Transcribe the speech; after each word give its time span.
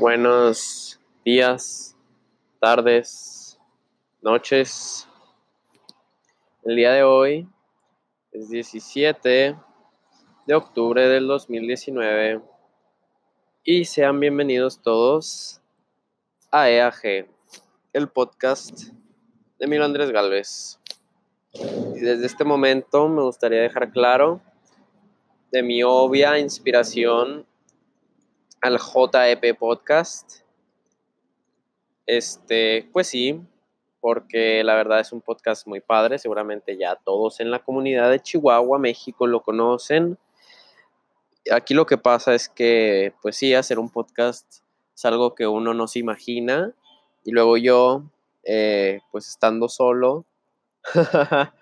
Buenos 0.00 0.98
días, 1.26 1.94
tardes, 2.58 3.60
noches. 4.22 5.06
El 6.64 6.76
día 6.76 6.92
de 6.92 7.02
hoy 7.02 7.46
es 8.32 8.48
17 8.48 9.58
de 10.46 10.54
octubre 10.54 11.06
del 11.06 11.26
2019 11.26 12.40
y 13.62 13.84
sean 13.84 14.18
bienvenidos 14.18 14.80
todos 14.80 15.60
a 16.50 16.70
EAG, 16.70 17.28
el 17.92 18.08
podcast 18.08 18.84
de 19.58 19.66
Milo 19.66 19.84
Andrés 19.84 20.10
Galvez. 20.12 20.80
Y 21.52 22.00
desde 22.00 22.24
este 22.24 22.44
momento 22.44 23.06
me 23.06 23.20
gustaría 23.20 23.60
dejar 23.60 23.92
claro 23.92 24.40
de 25.52 25.62
mi 25.62 25.82
obvia 25.82 26.38
inspiración 26.38 27.49
al 28.60 28.78
JEP 28.78 29.58
Podcast. 29.58 30.42
Este, 32.06 32.88
pues 32.92 33.06
sí, 33.08 33.40
porque 34.00 34.62
la 34.64 34.74
verdad 34.74 35.00
es 35.00 35.12
un 35.12 35.20
podcast 35.20 35.66
muy 35.66 35.80
padre, 35.80 36.18
seguramente 36.18 36.76
ya 36.76 36.96
todos 36.96 37.40
en 37.40 37.50
la 37.50 37.60
comunidad 37.60 38.10
de 38.10 38.20
Chihuahua, 38.20 38.78
México 38.78 39.26
lo 39.26 39.42
conocen. 39.42 40.18
Aquí 41.50 41.72
lo 41.72 41.86
que 41.86 41.96
pasa 41.96 42.34
es 42.34 42.48
que, 42.48 43.14
pues 43.22 43.36
sí, 43.36 43.54
hacer 43.54 43.78
un 43.78 43.88
podcast 43.88 44.46
es 44.94 45.04
algo 45.04 45.34
que 45.34 45.46
uno 45.46 45.72
no 45.72 45.86
se 45.86 46.00
imagina 46.00 46.74
y 47.24 47.30
luego 47.30 47.56
yo, 47.56 48.02
eh, 48.44 49.00
pues 49.10 49.28
estando 49.28 49.68
solo, 49.68 50.26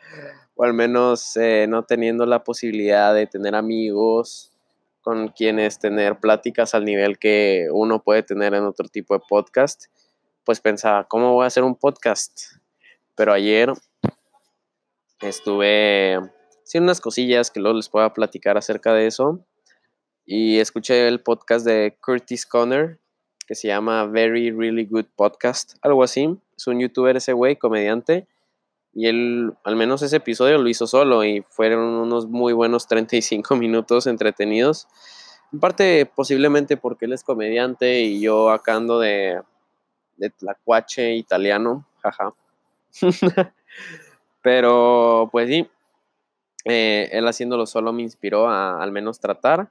o 0.57 0.65
al 0.65 0.75
menos 0.75 1.37
eh, 1.37 1.67
no 1.69 1.85
teniendo 1.85 2.27
la 2.27 2.43
posibilidad 2.43 3.15
de 3.15 3.27
tener 3.27 3.55
amigos 3.55 4.53
con 5.09 5.29
quienes 5.29 5.79
tener 5.79 6.21
pláticas 6.21 6.75
al 6.75 6.85
nivel 6.85 7.19
que 7.19 7.69
uno 7.73 8.03
puede 8.03 8.23
tener 8.23 8.53
en 8.53 8.65
otro 8.65 8.89
tipo 8.89 9.15
de 9.15 9.23
podcast, 9.27 9.87
pues 10.45 10.61
pensaba, 10.61 11.09
¿cómo 11.09 11.33
voy 11.33 11.45
a 11.45 11.47
hacer 11.47 11.65
un 11.65 11.77
podcast? 11.77 12.39
Pero 13.15 13.33
ayer 13.33 13.73
estuve 15.23 16.19
haciendo 16.63 16.89
unas 16.89 17.01
cosillas 17.01 17.51
que 17.51 17.59
luego 17.59 17.79
les 17.79 17.89
pueda 17.89 18.13
platicar 18.13 18.59
acerca 18.59 18.93
de 18.93 19.07
eso 19.07 19.43
y 20.27 20.59
escuché 20.59 21.09
el 21.09 21.23
podcast 21.23 21.65
de 21.65 21.97
Curtis 22.03 22.45
Conner 22.45 23.01
que 23.47 23.55
se 23.55 23.69
llama 23.69 24.05
Very 24.05 24.51
Really 24.51 24.85
Good 24.85 25.07
Podcast, 25.17 25.77
algo 25.81 26.03
así. 26.03 26.39
Es 26.55 26.67
un 26.67 26.81
youtuber 26.81 27.17
ese 27.17 27.33
güey, 27.33 27.57
comediante 27.57 28.29
y 28.99 29.07
él, 29.07 29.53
al 29.63 29.77
menos 29.77 30.03
ese 30.03 30.17
episodio 30.17 30.59
lo 30.59 30.69
hizo 30.69 30.89
solo 30.89 31.23
y 31.23 31.45
fueron 31.51 31.85
unos 31.85 32.27
muy 32.27 32.53
buenos 32.53 32.89
35 32.89 33.55
minutos 33.55 34.09
entretenidos. 34.09 34.89
En 35.53 35.61
parte, 35.61 36.05
posiblemente 36.05 36.77
porque 36.77 37.05
él 37.05 37.13
es 37.13 37.23
comediante 37.23 38.01
y 38.01 38.21
yo 38.21 38.51
acá 38.51 38.75
ando 38.75 38.99
de, 38.99 39.41
de 40.17 40.31
tlacuache 40.31 41.15
italiano, 41.15 41.87
jaja. 42.03 42.35
Pero, 44.43 45.29
pues 45.31 45.49
sí, 45.49 45.71
eh, 46.65 47.09
él 47.13 47.29
haciéndolo 47.29 47.67
solo 47.67 47.93
me 47.93 48.03
inspiró 48.03 48.49
a 48.49 48.83
al 48.83 48.91
menos 48.91 49.21
tratar. 49.21 49.71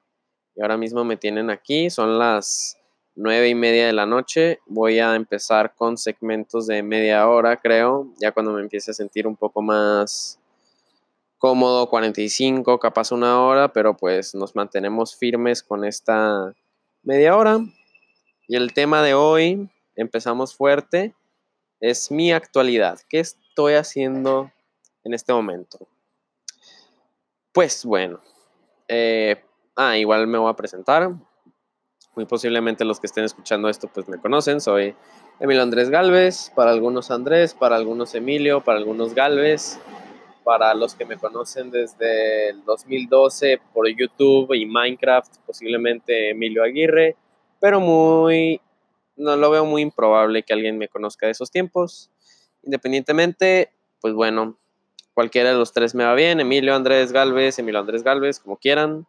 Y 0.55 0.61
ahora 0.61 0.78
mismo 0.78 1.03
me 1.03 1.17
tienen 1.17 1.50
aquí, 1.50 1.89
son 1.89 2.17
las 2.17 2.77
nueve 3.18 3.50
y 3.50 3.56
media 3.56 3.88
de 3.88 3.94
la 3.94 4.06
noche. 4.06 4.60
Voy 4.68 5.00
a 5.00 5.16
empezar 5.16 5.73
con 5.76 5.98
segmentos 5.98 6.68
de 6.68 6.84
media 6.84 7.28
hora, 7.28 7.58
creo, 7.58 8.08
ya 8.22 8.32
cuando 8.32 8.54
me 8.54 8.62
empiece 8.62 8.92
a 8.92 8.94
sentir 8.94 9.28
un 9.28 9.36
poco 9.36 9.62
más 9.62 10.40
cómodo, 11.38 11.90
45, 11.90 12.80
capaz 12.80 13.12
una 13.12 13.42
hora, 13.42 13.73
pero 13.73 13.98
pues 13.98 14.34
nos 14.34 14.56
mantenemos 14.56 15.16
firmes 15.16 15.62
con 15.62 15.84
esta 15.84 16.54
media 17.04 17.36
hora. 17.36 17.60
Y 18.48 18.56
el 18.56 18.73
tema 18.73 19.02
de 19.02 19.14
hoy, 19.14 19.70
empezamos 19.95 20.56
fuerte, 20.56 21.14
es 21.80 22.12
mi 22.12 22.32
actualidad. 22.32 23.00
¿Qué 23.10 23.20
estoy 23.20 23.73
haciendo 23.73 24.52
en 25.04 25.14
este 25.14 25.33
momento? 25.33 25.80
Pues 27.52 27.83
bueno, 27.83 28.22
eh, 28.88 29.44
ah, 29.76 29.98
igual 29.98 30.27
me 30.27 30.38
voy 30.38 30.50
a 30.50 30.56
presentar. 30.56 31.11
Muy 32.17 32.26
posiblemente 32.26 32.83
los 32.83 33.00
que 33.00 33.05
estén 33.05 33.26
escuchando 33.26 33.70
esto 33.70 33.88
pues 33.94 34.10
me 34.10 34.17
conocen. 34.17 34.60
Soy 34.60 34.95
Emilio 35.39 35.61
Andrés 35.61 35.92
Galvez, 35.92 36.52
para 36.55 36.72
algunos 36.72 37.11
Andrés, 37.11 37.54
para 37.54 37.76
algunos 37.76 38.16
Emilio, 38.16 38.61
para 38.61 38.80
algunos 38.80 39.14
Galvez, 39.14 39.78
para 40.44 40.73
los 40.73 40.95
que 40.95 41.06
me 41.06 41.17
conocen 41.17 41.70
desde 41.70 42.50
el 42.50 42.66
2012 42.66 43.61
por 43.72 43.88
YouTube 43.88 44.52
y 44.56 44.66
Minecraft, 44.66 45.32
posiblemente 45.45 46.32
Emilio 46.32 46.64
Aguirre, 46.64 47.16
pero 47.60 47.80
muy 47.80 48.61
no 49.16 49.36
lo 49.36 49.52
veo 49.52 49.66
muy 49.66 49.83
improbable 49.83 50.42
que 50.42 50.54
alguien 50.54 50.80
me 50.80 50.88
conozca 50.88 51.27
de 51.27 51.33
esos 51.33 51.52
tiempos. 51.52 52.10
Independientemente, 52.64 53.70
pues 54.02 54.16
bueno, 54.16 54.58
cualquiera 55.14 55.52
de 55.52 55.56
los 55.56 55.72
tres 55.72 55.94
me 55.94 56.04
va 56.04 56.16
bien, 56.16 56.39
Emilio 56.39 56.73
Andrés 56.73 57.11
Galvez, 57.11 57.60
Emilio 57.60 57.80
Andrés 57.80 58.02
Galvez, 58.02 58.39
como 58.39 58.58
quieran. 58.58 59.06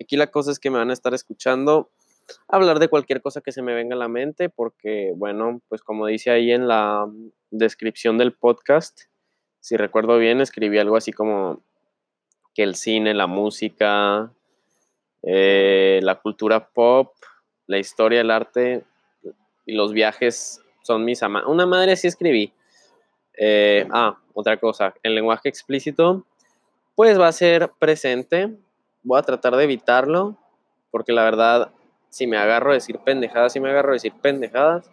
Aquí 0.00 0.16
la 0.16 0.28
cosa 0.28 0.52
es 0.52 0.58
que 0.58 0.70
me 0.70 0.78
van 0.78 0.88
a 0.88 0.94
estar 0.94 1.12
escuchando 1.12 1.90
hablar 2.48 2.78
de 2.78 2.88
cualquier 2.88 3.20
cosa 3.20 3.40
que 3.40 3.52
se 3.52 3.62
me 3.62 3.74
venga 3.74 3.94
a 3.94 3.98
la 3.98 4.08
mente, 4.08 4.48
porque, 4.48 5.12
bueno, 5.16 5.60
pues 5.68 5.82
como 5.82 6.06
dice 6.06 6.30
ahí 6.30 6.52
en 6.52 6.68
la 6.68 7.06
descripción 7.50 8.18
del 8.18 8.32
podcast, 8.32 9.02
si 9.60 9.76
recuerdo 9.76 10.18
bien, 10.18 10.40
escribí 10.40 10.78
algo 10.78 10.96
así 10.96 11.12
como 11.12 11.62
que 12.54 12.62
el 12.62 12.74
cine, 12.74 13.14
la 13.14 13.26
música, 13.26 14.32
eh, 15.22 16.00
la 16.02 16.20
cultura 16.20 16.68
pop, 16.68 17.12
la 17.66 17.78
historia, 17.78 18.20
el 18.20 18.30
arte 18.30 18.84
y 19.66 19.74
los 19.74 19.92
viajes 19.92 20.62
son 20.82 21.04
mis 21.04 21.22
amantes. 21.22 21.50
Una 21.50 21.66
madre 21.66 21.96
sí 21.96 22.06
escribí. 22.06 22.52
Eh, 23.36 23.86
ah, 23.90 24.18
otra 24.34 24.56
cosa, 24.56 24.94
el 25.02 25.14
lenguaje 25.14 25.48
explícito, 25.48 26.24
pues 26.94 27.20
va 27.20 27.28
a 27.28 27.32
ser 27.32 27.72
presente. 27.78 28.56
Voy 29.02 29.18
a 29.18 29.22
tratar 29.22 29.56
de 29.56 29.64
evitarlo, 29.64 30.36
porque 30.90 31.12
la 31.12 31.24
verdad 31.24 31.72
si 32.08 32.26
me 32.26 32.36
agarro 32.36 32.70
a 32.70 32.74
decir 32.74 32.98
pendejadas, 32.98 33.52
si 33.52 33.60
me 33.60 33.70
agarro 33.70 33.90
a 33.90 33.94
decir 33.94 34.12
pendejadas, 34.20 34.90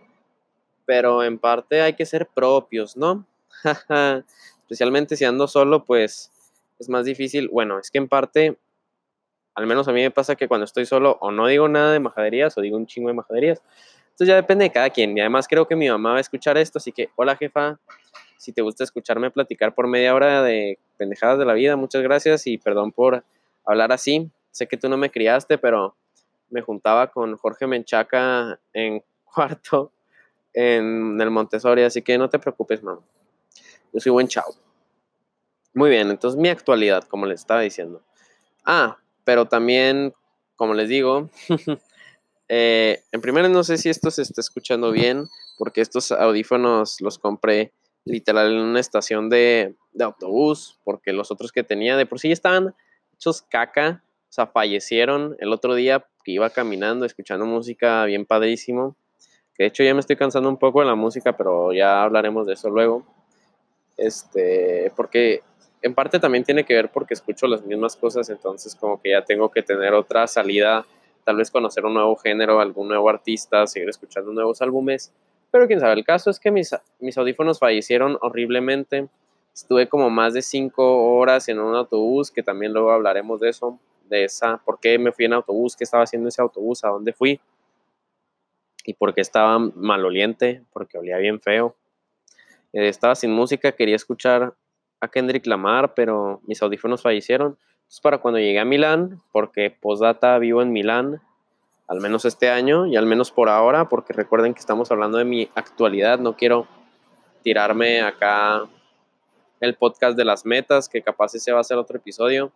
pero 0.86 1.24
en 1.24 1.40
parte 1.40 1.82
hay 1.82 1.94
que 1.94 2.06
ser 2.06 2.28
propios, 2.28 2.98
¿no? 2.98 3.26
Especialmente 4.62 5.16
si 5.16 5.26
ando 5.26 5.48
solo, 5.48 5.86
pues 5.86 6.32
es 6.80 6.90
más 6.90 7.06
difícil. 7.06 7.50
Bueno, 7.50 7.80
es 7.80 7.92
que 7.92 7.98
en 7.98 8.08
parte, 8.08 8.58
al 9.56 9.68
menos 9.68 9.88
a 9.88 9.94
mí 9.94 10.02
me 10.02 10.12
pasa 10.12 10.36
que 10.36 10.48
cuando 10.48 10.66
estoy 10.66 10.86
solo 10.86 11.18
o 11.22 11.32
no 11.32 11.48
digo 11.48 11.68
nada 11.68 11.94
de 11.94 12.00
majaderías 12.00 12.58
o 12.58 12.62
digo 12.62 12.78
un 12.78 12.88
chingo 12.88 13.10
de 13.10 13.16
majaderías. 13.16 13.62
Entonces 14.06 14.28
ya 14.28 14.36
depende 14.36 14.66
de 14.66 14.72
cada 14.72 14.90
quien. 14.90 15.18
Y 15.18 15.22
además 15.22 15.48
creo 15.48 15.68
que 15.68 15.76
mi 15.76 15.90
mamá 15.90 16.12
va 16.12 16.18
a 16.18 16.22
escuchar 16.22 16.58
esto, 16.58 16.78
así 16.78 16.92
que, 16.92 17.10
hola 17.16 17.36
jefa, 17.36 17.80
si 18.38 18.52
te 18.52 18.62
gusta 18.62 18.84
escucharme 18.84 19.32
platicar 19.32 19.74
por 19.74 19.88
media 19.88 20.14
hora 20.14 20.44
de 20.44 20.78
pendejadas 20.98 21.40
de 21.40 21.46
la 21.46 21.54
vida, 21.54 21.76
muchas 21.78 22.04
gracias 22.04 22.46
y 22.46 22.58
perdón 22.58 22.92
por 22.92 23.24
hablar 23.66 23.92
así. 23.92 24.30
Sé 24.52 24.68
que 24.68 24.78
tú 24.78 24.90
no 24.90 24.98
me 24.98 25.10
criaste, 25.10 25.58
pero 25.58 25.96
me 26.54 26.62
juntaba 26.62 27.12
con 27.12 27.36
Jorge 27.36 27.68
Menchaca 27.68 28.60
en 28.72 29.04
cuarto 29.24 29.92
en 30.54 31.20
el 31.20 31.32
Montessori, 31.32 31.82
así 31.82 32.04
que 32.04 32.18
no 32.18 32.30
te 32.30 32.38
preocupes, 32.38 32.84
mamá. 32.84 33.02
Yo 33.92 34.00
soy 34.00 34.12
buen 34.12 34.28
chavo. 34.28 34.54
Muy 35.74 35.90
bien, 35.90 36.12
entonces 36.12 36.40
mi 36.40 36.50
actualidad, 36.50 37.04
como 37.06 37.26
les 37.26 37.40
estaba 37.40 37.62
diciendo. 37.62 38.04
Ah, 38.64 39.00
pero 39.24 39.48
también, 39.48 40.14
como 40.56 40.76
les 40.76 40.88
digo, 40.90 41.32
eh, 42.48 43.04
en 43.12 43.22
primero 43.22 43.50
no 43.50 43.64
sé 43.64 43.80
si 43.80 43.90
esto 43.90 44.12
se 44.12 44.22
está 44.22 44.42
escuchando 44.42 44.92
bien, 44.92 45.26
porque 45.58 45.82
estos 45.82 46.12
audífonos 46.12 47.02
los 47.02 47.18
compré 47.18 47.74
literal 48.06 48.52
en 48.52 48.60
una 48.60 48.80
estación 48.80 49.30
de, 49.30 49.76
de 49.94 50.04
autobús, 50.04 50.80
porque 50.84 51.14
los 51.14 51.32
otros 51.32 51.52
que 51.52 51.64
tenía 51.64 51.98
de 51.98 52.06
por 52.06 52.20
sí 52.20 52.32
estaban 52.32 52.76
hechos 53.16 53.42
caca, 53.42 54.04
o 54.30 54.34
sea, 54.34 54.48
fallecieron 54.48 55.36
el 55.40 55.52
otro 55.52 55.74
día 55.74 56.06
que 56.24 56.32
iba 56.32 56.50
caminando, 56.50 57.06
escuchando 57.06 57.46
música 57.46 58.06
bien 58.06 58.26
padrísimo. 58.26 58.96
Que 59.56 59.64
de 59.64 59.68
hecho 59.68 59.84
ya 59.84 59.94
me 59.94 60.00
estoy 60.00 60.16
cansando 60.16 60.50
un 60.50 60.58
poco 60.58 60.80
de 60.80 60.88
la 60.88 60.96
música, 60.96 61.38
pero 61.38 61.74
ya 61.74 62.02
hablaremos 62.02 62.48
de 62.48 62.54
eso 62.54 62.70
luego. 62.70 63.06
Este, 63.98 64.92
porque 64.96 65.42
en 65.82 65.94
parte 65.94 66.20
también 66.20 66.44
tiene 66.44 66.64
que 66.64 66.74
ver 66.74 66.90
porque 66.92 67.14
escucho 67.14 67.46
las 67.46 67.64
mismas 67.64 67.96
cosas, 67.96 68.30
entonces 68.30 68.76
como 68.76 69.00
que 69.02 69.12
ya 69.12 69.24
tengo 69.24 69.52
que 69.52 69.62
tener 69.62 69.94
otra 69.94 70.26
salida, 70.28 70.86
tal 71.24 71.36
vez 71.36 71.52
conocer 71.52 71.86
un 71.86 71.94
nuevo 71.94 72.16
género, 72.16 72.60
algún 72.60 72.88
nuevo 72.88 73.10
artista, 73.10 73.68
seguir 73.68 73.90
escuchando 73.90 74.32
nuevos 74.32 74.62
álbumes. 74.62 75.14
Pero 75.52 75.68
quién 75.68 75.80
sabe, 75.80 75.94
el 75.94 76.04
caso 76.04 76.32
es 76.32 76.40
que 76.40 76.50
mis, 76.50 76.76
mis 77.00 77.18
audífonos 77.18 77.60
fallecieron 77.60 78.18
horriblemente. 78.22 79.08
Estuve 79.54 79.88
como 79.88 80.10
más 80.10 80.34
de 80.34 80.42
cinco 80.42 81.14
horas 81.16 81.48
en 81.48 81.60
un 81.60 81.76
autobús, 81.76 82.32
que 82.32 82.42
también 82.42 82.74
luego 82.74 82.92
hablaremos 82.92 83.40
de 83.40 83.50
eso 83.50 83.80
de 84.14 84.26
esa, 84.26 84.58
por 84.58 84.80
qué 84.80 85.00
me 85.00 85.12
fui 85.12 85.26
en 85.26 85.34
autobús, 85.34 85.76
qué 85.76 85.84
estaba 85.84 86.04
haciendo 86.04 86.30
ese 86.30 86.42
autobús, 86.42 86.84
a 86.84 86.90
dónde 86.90 87.14
fui 87.14 87.42
y 88.86 88.94
por 88.94 89.14
qué 89.14 89.22
estaba 89.22 89.58
maloliente, 89.60 90.64
porque 90.72 90.98
olía 90.98 91.18
bien 91.18 91.40
feo. 91.42 91.76
Eh, 92.74 92.88
estaba 92.88 93.16
sin 93.16 93.32
música, 93.32 93.72
quería 93.72 93.96
escuchar 93.96 94.54
a 95.00 95.08
Kendrick 95.08 95.46
Lamar, 95.48 95.94
pero 95.94 96.42
mis 96.46 96.62
audífonos 96.62 97.02
fallecieron. 97.02 97.58
Entonces, 97.78 98.02
para 98.02 98.20
cuando 98.20 98.40
llegué 98.40 98.60
a 98.60 98.66
Milán, 98.66 99.22
porque 99.32 99.72
postdata 99.72 100.38
vivo 100.38 100.62
en 100.62 100.72
Milán, 100.72 101.22
al 101.88 102.00
menos 102.02 102.26
este 102.26 102.50
año 102.50 102.88
y 102.88 102.96
al 102.96 103.06
menos 103.06 103.32
por 103.32 103.50
ahora, 103.50 103.90
porque 103.90 104.14
recuerden 104.14 104.54
que 104.54 104.60
estamos 104.60 104.92
hablando 104.92 105.18
de 105.18 105.26
mi 105.26 105.50
actualidad, 105.56 106.20
no 106.20 106.36
quiero 106.36 106.68
tirarme 107.42 108.02
acá 108.02 108.68
el 109.60 109.76
podcast 109.76 110.18
de 110.18 110.26
las 110.26 110.46
metas, 110.46 110.90
que 110.90 111.02
capaz 111.02 111.36
ese 111.36 111.52
va 111.52 111.60
a 111.60 111.64
ser 111.64 111.78
otro 111.78 111.98
episodio. 111.98 112.52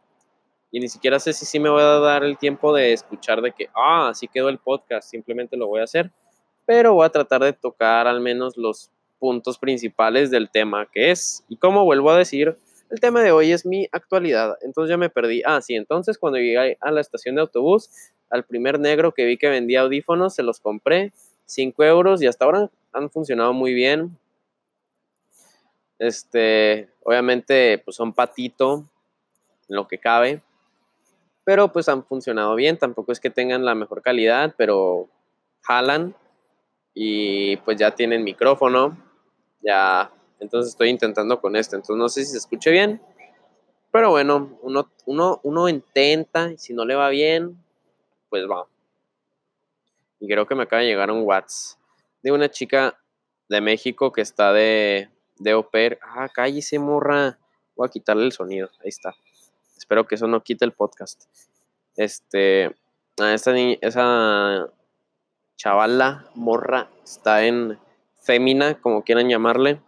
Y 0.71 0.79
ni 0.79 0.89
siquiera 0.89 1.19
sé 1.19 1.33
si 1.33 1.45
sí 1.45 1.59
me 1.59 1.69
voy 1.69 1.81
a 1.81 1.99
dar 1.99 2.23
el 2.23 2.37
tiempo 2.37 2.73
de 2.73 2.93
escuchar 2.93 3.41
de 3.41 3.51
que, 3.51 3.69
ah, 3.73 4.09
así 4.09 4.27
quedó 4.27 4.49
el 4.49 4.57
podcast, 4.57 5.09
simplemente 5.09 5.55
lo 5.55 5.67
voy 5.67 5.81
a 5.81 5.85
hacer. 5.85 6.11
Pero 6.65 6.93
voy 6.93 7.05
a 7.05 7.09
tratar 7.09 7.41
de 7.41 7.53
tocar 7.53 8.07
al 8.07 8.19
menos 8.19 8.57
los 8.57 8.91
puntos 9.19 9.57
principales 9.57 10.29
del 10.29 10.49
tema 10.49 10.87
que 10.91 11.11
es. 11.11 11.43
Y 11.47 11.57
como 11.57 11.85
vuelvo 11.85 12.11
a 12.11 12.17
decir, 12.17 12.57
el 12.89 12.99
tema 12.99 13.21
de 13.21 13.31
hoy 13.31 13.51
es 13.51 13.65
mi 13.65 13.87
actualidad. 13.91 14.57
Entonces 14.61 14.89
ya 14.89 14.97
me 14.97 15.09
perdí. 15.09 15.41
Ah, 15.45 15.61
sí, 15.61 15.75
entonces 15.75 16.17
cuando 16.17 16.39
llegué 16.39 16.77
a 16.79 16.91
la 16.91 17.01
estación 17.01 17.35
de 17.35 17.41
autobús, 17.41 17.89
al 18.29 18.43
primer 18.43 18.79
negro 18.79 19.13
que 19.13 19.25
vi 19.25 19.37
que 19.37 19.49
vendía 19.49 19.81
audífonos, 19.81 20.35
se 20.35 20.43
los 20.43 20.59
compré, 20.59 21.13
5 21.45 21.83
euros 21.83 22.21
y 22.21 22.27
hasta 22.27 22.45
ahora 22.45 22.69
han 22.91 23.09
funcionado 23.09 23.53
muy 23.53 23.73
bien. 23.73 24.17
Este, 25.99 26.89
obviamente, 27.03 27.81
pues 27.83 27.95
son 27.95 28.13
patito, 28.13 28.85
en 29.69 29.75
lo 29.75 29.87
que 29.87 29.97
cabe, 29.97 30.41
pero 31.47 31.71
pues 31.71 31.87
han 31.87 32.03
funcionado 32.03 32.55
bien. 32.55 32.75
Tampoco 32.77 33.13
es 33.13 33.21
que 33.21 33.29
tengan 33.29 33.63
la 33.63 33.73
mejor 33.73 34.01
calidad, 34.01 34.53
pero 34.57 35.07
jalan 35.61 36.13
y 36.93 37.55
pues 37.55 37.77
ya 37.77 37.95
tienen 37.95 38.25
micrófono. 38.25 38.97
Ya, 39.61 40.11
entonces 40.41 40.73
estoy 40.73 40.89
intentando 40.89 41.39
con 41.39 41.55
esto. 41.55 41.77
Entonces 41.77 41.95
no 41.95 42.09
sé 42.09 42.25
si 42.25 42.31
se 42.31 42.39
escuche 42.39 42.69
bien, 42.69 43.01
pero 43.93 44.09
bueno, 44.09 44.59
uno, 44.61 44.91
uno, 45.05 45.39
uno 45.41 45.69
intenta 45.69 46.51
y 46.51 46.57
si 46.57 46.73
no 46.73 46.83
le 46.83 46.95
va 46.95 47.07
bien, 47.07 47.57
pues 48.27 48.43
va. 48.43 48.67
Y 50.19 50.27
creo 50.27 50.47
que 50.47 50.55
me 50.55 50.63
acaba 50.63 50.81
de 50.81 50.89
llegar 50.89 51.09
un 51.11 51.21
WhatsApp 51.21 51.79
de 52.23 52.33
una 52.33 52.51
chica 52.51 52.99
de 53.47 53.61
México 53.61 54.11
que 54.11 54.19
está 54.19 54.51
de, 54.51 55.09
de 55.37 55.53
oper. 55.53 55.97
Ah, 56.01 56.27
cállese, 56.27 56.77
morra. 56.77 57.39
Voy 57.77 57.87
a 57.87 57.89
quitarle 57.89 58.25
el 58.25 58.33
sonido. 58.33 58.69
Ahí 58.83 58.89
está. 58.89 59.15
Espero 59.77 60.07
que 60.07 60.15
eso 60.15 60.27
no 60.27 60.43
quite 60.43 60.65
el 60.65 60.73
podcast. 60.73 61.23
Este. 61.95 62.75
Esta 63.17 63.57
esa 63.81 64.69
chavala, 65.55 66.29
morra, 66.35 66.87
está 67.03 67.45
en 67.45 67.79
Fémina, 68.19 68.79
como 68.79 69.03
quieran 69.03 69.27
llamarle. 69.27 69.81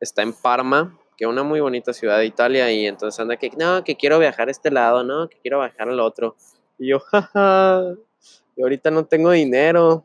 Está 0.00 0.22
en 0.22 0.34
Parma, 0.34 0.98
que 1.16 1.24
es 1.24 1.30
una 1.30 1.44
muy 1.44 1.60
bonita 1.60 1.94
ciudad 1.94 2.18
de 2.18 2.26
Italia. 2.26 2.70
Y 2.70 2.86
entonces 2.86 3.18
anda 3.18 3.36
que, 3.36 3.50
no, 3.56 3.84
que 3.84 3.96
quiero 3.96 4.18
viajar 4.18 4.48
a 4.48 4.50
este 4.50 4.70
lado, 4.70 5.02
no, 5.02 5.28
que 5.28 5.38
quiero 5.40 5.60
viajar 5.60 5.88
al 5.88 6.00
otro. 6.00 6.36
Y 6.78 6.88
yo, 6.88 7.00
jaja, 7.00 7.94
y 8.56 8.62
ahorita 8.62 8.90
no 8.90 9.06
tengo 9.06 9.30
dinero 9.30 10.04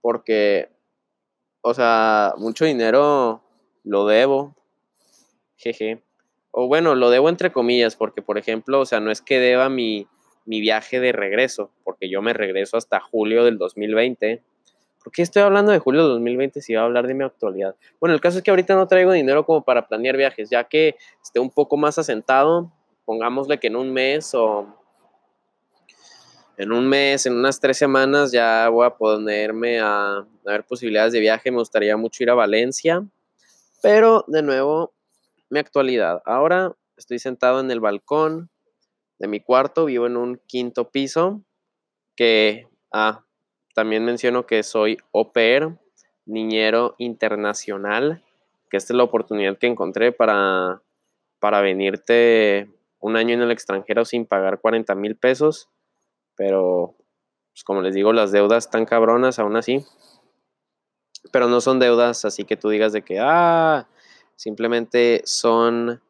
porque, 0.00 0.70
o 1.62 1.74
sea, 1.74 2.34
mucho 2.36 2.64
dinero 2.64 3.42
lo 3.84 4.06
debo, 4.06 4.54
jeje. 5.56 6.02
O 6.52 6.68
bueno, 6.68 6.94
lo 6.94 7.10
debo 7.10 7.28
entre 7.28 7.50
comillas, 7.50 7.96
porque 7.96 8.22
por 8.22 8.38
ejemplo, 8.38 8.80
o 8.80 8.86
sea, 8.86 9.00
no 9.00 9.10
es 9.10 9.22
que 9.22 9.40
deba 9.40 9.68
mi, 9.68 10.06
mi 10.44 10.60
viaje 10.60 11.00
de 11.00 11.12
regreso, 11.12 11.70
porque 11.82 12.08
yo 12.10 12.22
me 12.22 12.34
regreso 12.34 12.76
hasta 12.76 13.00
julio 13.00 13.44
del 13.44 13.58
2020. 13.58 14.42
¿Por 15.02 15.12
qué 15.12 15.22
estoy 15.22 15.42
hablando 15.42 15.72
de 15.72 15.78
julio 15.78 16.02
del 16.02 16.10
2020 16.12 16.60
si 16.60 16.74
va 16.74 16.82
a 16.82 16.84
hablar 16.84 17.06
de 17.06 17.14
mi 17.14 17.24
actualidad? 17.24 17.74
Bueno, 17.98 18.14
el 18.14 18.20
caso 18.20 18.38
es 18.38 18.44
que 18.44 18.50
ahorita 18.50 18.74
no 18.74 18.86
traigo 18.86 19.12
dinero 19.12 19.44
como 19.44 19.64
para 19.64 19.88
planear 19.88 20.16
viajes, 20.16 20.50
ya 20.50 20.64
que 20.64 20.96
esté 21.22 21.40
un 21.40 21.50
poco 21.50 21.76
más 21.76 21.98
asentado, 21.98 22.70
pongámosle 23.04 23.58
que 23.58 23.68
en 23.68 23.76
un 23.76 23.92
mes 23.92 24.34
o 24.34 24.66
en 26.58 26.70
un 26.70 26.86
mes, 26.86 27.24
en 27.26 27.34
unas 27.34 27.58
tres 27.58 27.78
semanas 27.78 28.30
ya 28.30 28.68
voy 28.68 28.86
a 28.86 28.90
ponerme 28.90 29.80
a, 29.80 30.18
a, 30.18 30.26
ver 30.44 30.64
posibilidades 30.64 31.12
de 31.14 31.20
viaje. 31.20 31.50
Me 31.50 31.58
gustaría 31.58 31.96
mucho 31.96 32.22
ir 32.22 32.30
a 32.30 32.34
Valencia. 32.34 33.02
Pero 33.80 34.24
de 34.28 34.42
nuevo, 34.42 34.92
mi 35.52 35.60
actualidad. 35.60 36.22
Ahora 36.24 36.74
estoy 36.96 37.18
sentado 37.18 37.60
en 37.60 37.70
el 37.70 37.80
balcón 37.80 38.50
de 39.18 39.28
mi 39.28 39.40
cuarto. 39.40 39.84
Vivo 39.84 40.06
en 40.06 40.16
un 40.16 40.40
quinto 40.46 40.90
piso. 40.90 41.42
Que, 42.16 42.68
ah, 42.92 43.24
también 43.74 44.04
menciono 44.04 44.46
que 44.46 44.62
soy 44.62 44.98
au 45.12 45.30
niñero 46.26 46.94
internacional. 46.98 48.24
Que 48.70 48.76
esta 48.76 48.92
es 48.92 48.96
la 48.96 49.04
oportunidad 49.04 49.58
que 49.58 49.66
encontré 49.66 50.12
para, 50.12 50.82
para 51.38 51.60
venirte 51.60 52.70
un 52.98 53.16
año 53.16 53.34
en 53.34 53.42
el 53.42 53.50
extranjero 53.50 54.04
sin 54.04 54.26
pagar 54.26 54.60
40 54.60 54.94
mil 54.94 55.16
pesos 55.16 55.68
pero, 56.36 56.96
pues 57.52 57.64
como 57.64 57.82
les 57.82 57.94
digo, 57.94 58.12
las 58.12 58.32
deudas 58.32 58.64
están 58.64 58.84
cabronas 58.84 59.38
aún 59.38 59.56
así. 59.56 59.84
Pero 61.30 61.48
no 61.48 61.60
son 61.60 61.78
deudas 61.78 62.24
así 62.24 62.44
que 62.44 62.56
tú 62.56 62.68
digas 62.68 62.92
de 62.92 63.02
que, 63.02 63.18
ah, 63.20 63.86
simplemente 64.36 65.22
son, 65.24 66.00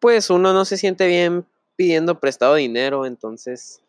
pues 0.00 0.30
uno 0.30 0.52
no 0.52 0.64
se 0.64 0.76
siente 0.76 1.06
bien 1.06 1.46
pidiendo 1.76 2.20
prestado 2.20 2.54
dinero, 2.54 3.06
entonces 3.06 3.82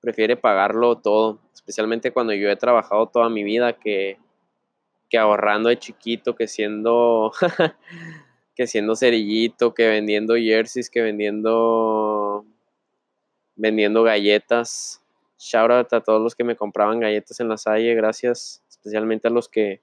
prefiere 0.00 0.36
pagarlo 0.36 0.96
todo, 0.98 1.40
especialmente 1.54 2.12
cuando 2.12 2.32
yo 2.34 2.50
he 2.50 2.56
trabajado 2.56 3.06
toda 3.06 3.28
mi 3.28 3.42
vida 3.42 3.74
que, 3.74 4.18
que 5.08 5.18
ahorrando 5.18 5.68
de 5.68 5.78
chiquito, 5.78 6.34
que 6.34 6.46
siendo, 6.46 7.32
que 8.54 8.66
siendo 8.66 8.96
cerillito, 8.96 9.74
que 9.74 9.88
vendiendo 9.88 10.34
jerseys, 10.36 10.90
que 10.90 11.02
vendiendo, 11.02 12.44
vendiendo 13.56 14.02
galletas, 14.02 15.00
Shout 15.44 15.70
out 15.70 15.92
a 15.92 16.00
todos 16.00 16.22
los 16.22 16.34
que 16.34 16.42
me 16.42 16.56
compraban 16.56 17.00
galletas 17.00 17.38
en 17.38 17.48
la 17.48 17.58
salle, 17.58 17.94
gracias, 17.94 18.62
especialmente 18.66 19.28
a 19.28 19.30
los 19.30 19.48
que, 19.48 19.82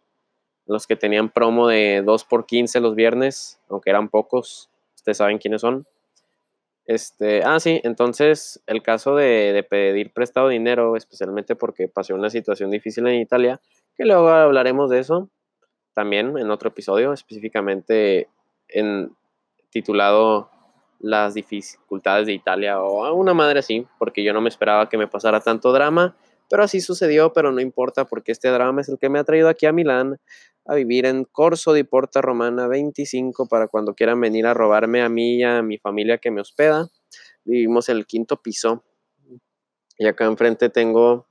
los 0.66 0.88
que 0.88 0.96
tenían 0.96 1.30
promo 1.30 1.68
de 1.68 2.02
2 2.06 2.24
por 2.26 2.46
15 2.46 2.80
los 2.80 2.96
viernes, 2.96 3.60
aunque 3.70 3.90
eran 3.90 4.10
pocos, 4.10 4.70
ustedes 4.96 5.18
saben 5.18 5.38
quiénes 5.38 5.62
son. 5.62 5.86
Este, 6.86 7.44
ah, 7.44 7.60
sí, 7.60 7.80
entonces 7.84 8.62
el 8.68 8.82
caso 8.82 9.16
de, 9.16 9.54
de, 9.54 9.64
pedir 9.64 10.12
prestado 10.12 10.50
dinero, 10.50 10.96
especialmente 10.96 11.56
porque 11.56 11.88
pasé 11.88 12.14
una 12.14 12.30
situación 12.30 12.72
difícil 12.72 13.06
en 13.08 13.22
Italia, 13.22 13.62
que 13.96 14.06
luego 14.06 14.30
hablaremos 14.30 14.90
de 14.90 15.00
eso 15.00 15.30
también 15.94 16.38
en 16.38 16.50
otro 16.52 16.70
episodio, 16.70 17.14
específicamente 17.14 18.30
en 18.68 19.12
titulado 19.70 20.50
las 21.00 21.34
dificultades 21.34 22.28
de 22.28 22.34
Italia 22.34 22.80
o 22.80 23.14
una 23.14 23.34
madre 23.34 23.60
así, 23.60 23.88
porque 23.98 24.24
yo 24.24 24.34
no 24.34 24.42
me 24.42 24.50
esperaba 24.50 24.88
que 24.90 24.98
me 24.98 25.08
pasara 25.08 25.40
tanto 25.42 25.72
drama, 25.72 26.16
pero 26.52 26.64
así 26.64 26.82
sucedió, 26.82 27.32
pero 27.32 27.54
no 27.54 27.62
importa 27.62 28.04
porque 28.04 28.34
este 28.34 28.50
drama 28.50 28.82
es 28.82 28.90
el 28.90 29.00
que 29.00 29.08
me 29.08 29.20
ha 29.20 29.24
traído 29.24 29.48
aquí 29.48 29.68
a 29.68 29.72
Milán 29.72 30.20
a 30.66 30.76
vivir 30.76 31.06
en 31.06 31.24
Corso 31.24 31.72
di 31.72 31.86
Porta 31.86 32.22
Romana 32.22 32.68
25 32.68 33.48
para 33.48 33.70
cuando 33.70 33.96
quieran 33.96 34.20
venir 34.20 34.46
a 34.46 34.54
robarme 34.54 35.02
a 35.02 35.08
mí 35.08 35.38
y 35.38 35.44
a 35.44 35.62
mi 35.62 35.78
familia 35.78 36.18
que 36.18 36.30
me 36.30 36.42
hospeda. 36.42 36.90
Vivimos 37.46 37.88
en 37.88 37.96
el 37.96 38.06
quinto 38.06 38.42
piso 38.42 38.84
y 39.98 40.06
acá 40.06 40.26
enfrente 40.26 40.70
tengo, 40.70 41.30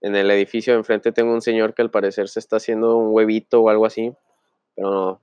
en 0.00 0.16
el 0.16 0.28
edificio 0.32 0.74
enfrente 0.74 1.12
tengo 1.12 1.32
un 1.32 1.42
señor 1.42 1.72
que 1.72 1.82
al 1.82 1.92
parecer 1.92 2.28
se 2.28 2.40
está 2.40 2.56
haciendo 2.56 2.96
un 2.96 3.14
huevito 3.14 3.60
o 3.62 3.70
algo 3.70 3.86
así, 3.86 4.12
pero 4.74 4.90
no. 4.90 5.20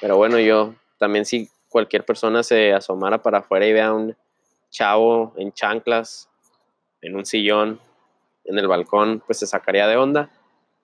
Pero 0.00 0.16
bueno, 0.16 0.38
yo 0.38 0.76
también 0.96 1.24
sí 1.24 1.50
cualquier 1.68 2.04
persona 2.04 2.44
se 2.44 2.72
asomara 2.72 3.20
para 3.20 3.38
afuera 3.38 3.66
y 3.66 3.72
vea 3.72 3.88
a 3.88 3.94
un 3.94 4.16
chavo 4.70 5.34
en 5.36 5.52
chanclas, 5.52 6.30
en 7.02 7.16
un 7.16 7.26
sillón, 7.26 7.80
en 8.50 8.58
el 8.58 8.68
balcón, 8.68 9.22
pues 9.24 9.38
se 9.38 9.46
sacaría 9.46 9.86
de 9.86 9.96
onda. 9.96 10.30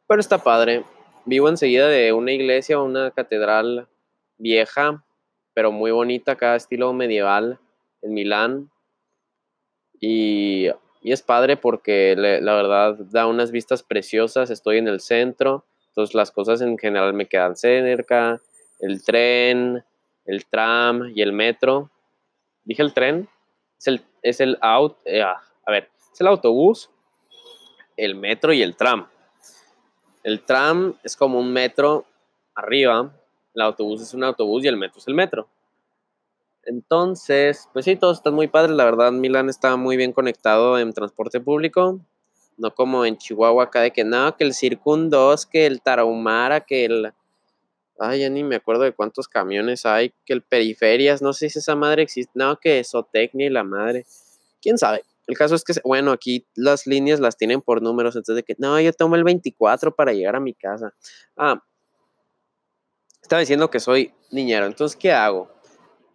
Pero 0.07 0.21
está 0.21 0.39
padre. 0.39 0.85
Vivo 1.25 1.49
enseguida 1.49 1.89
de 1.89 2.13
una 2.13 2.33
iglesia 2.33 2.81
una 2.81 3.11
catedral 3.11 3.89
vieja, 4.39 5.05
pero 5.53 5.73
muy 5.73 5.91
bonita, 5.91 6.37
cada 6.37 6.57
estilo 6.57 6.93
medieval, 6.93 7.59
en 8.03 8.15
Milán. 8.15 8.71
Y, 10.01 10.69
y 11.03 11.13
es 11.13 11.23
padre 11.23 11.57
porque 11.57 12.15
la 12.17 12.55
verdad 12.55 12.97
da 13.11 13.27
unas 13.27 13.51
vistas 13.51 13.83
preciosas. 13.83 14.51
Estoy 14.51 14.79
en 14.79 14.87
el 14.87 15.01
centro, 15.01 15.65
entonces 15.89 16.15
las 16.15 16.31
cosas 16.31 16.61
en 16.61 16.79
general 16.79 17.13
me 17.15 17.27
quedan 17.27 17.57
cerca. 17.57 18.41
El 18.79 19.03
tren, 19.03 19.83
el 20.25 20.47
tram 20.47 21.11
y 21.15 21.23
el 21.23 21.33
metro. 21.33 21.91
Dije 22.65 22.83
el 22.83 22.93
tren, 22.93 23.29
es 23.79 23.87
el, 23.87 24.01
es 24.23 24.41
el 24.41 24.59
out, 24.61 24.99
eh, 25.05 25.23
a 25.23 25.41
ver, 25.69 25.89
es 26.13 26.21
el 26.21 26.27
autobús, 26.27 26.91
el 27.97 28.15
metro 28.15 28.53
y 28.53 28.63
el 28.63 28.77
tram. 28.77 29.09
El 30.23 30.43
tram 30.43 30.95
es 31.03 31.17
como 31.17 31.39
un 31.39 31.53
metro 31.53 32.05
arriba, 32.55 33.13
el 33.55 33.63
autobús 33.63 34.03
es 34.03 34.13
un 34.15 34.25
autobús 34.25 34.65
y 34.65 34.69
el 34.69 34.77
metro 34.77 34.99
es 34.99 35.09
el 35.09 35.15
metro. 35.15 35.49
Entonces, 36.65 37.69
pues 37.73 37.85
sí, 37.85 37.95
todos 37.95 38.19
están 38.19 38.35
muy 38.35 38.49
padres. 38.49 38.77
La 38.77 38.85
verdad, 38.85 39.13
Milán 39.13 39.49
está 39.49 39.77
muy 39.77 39.97
bien 39.97 40.13
conectado 40.13 40.79
en 40.79 40.93
transporte 40.93 41.41
público. 41.41 42.01
No 42.57 42.75
como 42.75 43.05
en 43.05 43.17
Chihuahua 43.19 43.65
acá 43.65 43.83
de 43.83 43.93
que 43.93 44.03
no, 44.03 44.37
que 44.37 44.43
el 44.45 44.53
Circun 44.53 45.09
2, 45.09 45.47
que 45.47 45.67
el 45.67 45.81
Tarahumara, 45.81 46.61
que 46.63 46.87
el 46.87 47.13
Ay, 47.99 48.21
ya 48.21 48.29
ni 48.29 48.45
me 48.45 48.57
acuerdo 48.57 48.83
de 48.83 48.93
cuántos 48.93 49.27
camiones 49.29 49.87
hay. 49.87 50.13
Que 50.25 50.35
el 50.35 50.43
Periferias, 50.43 51.23
no 51.23 51.33
sé 51.33 51.49
si 51.49 51.61
esa 51.61 51.77
madre 51.77 52.03
existe. 52.03 52.33
No, 52.35 52.57
que 52.59 52.83
Zootecnia 52.85 53.47
y 53.47 53.51
la 53.51 53.65
madre. 53.65 54.05
¿Quién 54.61 54.77
sabe? 54.77 55.03
El 55.27 55.37
caso 55.37 55.55
es 55.55 55.65
que, 55.65 55.75
bueno, 55.85 56.13
aquí 56.13 56.47
las 56.55 56.87
líneas 56.87 57.21
las 57.21 57.37
tienen 57.37 57.61
por 57.61 57.83
números, 57.83 58.15
entonces 58.15 58.37
de 58.37 58.43
que, 58.43 58.55
no, 58.59 58.81
yo 58.81 58.93
tomo 58.93 59.17
el 59.17 59.25
24 59.25 59.95
para 59.95 60.13
llegar 60.13 60.37
a 60.37 60.41
mi 60.41 60.55
casa. 60.55 60.95
Ah, 61.37 61.63
estaba 63.21 63.41
diciendo 63.41 63.71
que 63.71 63.81
soy 63.81 64.15
niñero, 64.31 64.67
entonces, 64.67 64.97
¿qué 64.97 65.13
hago? 65.13 65.51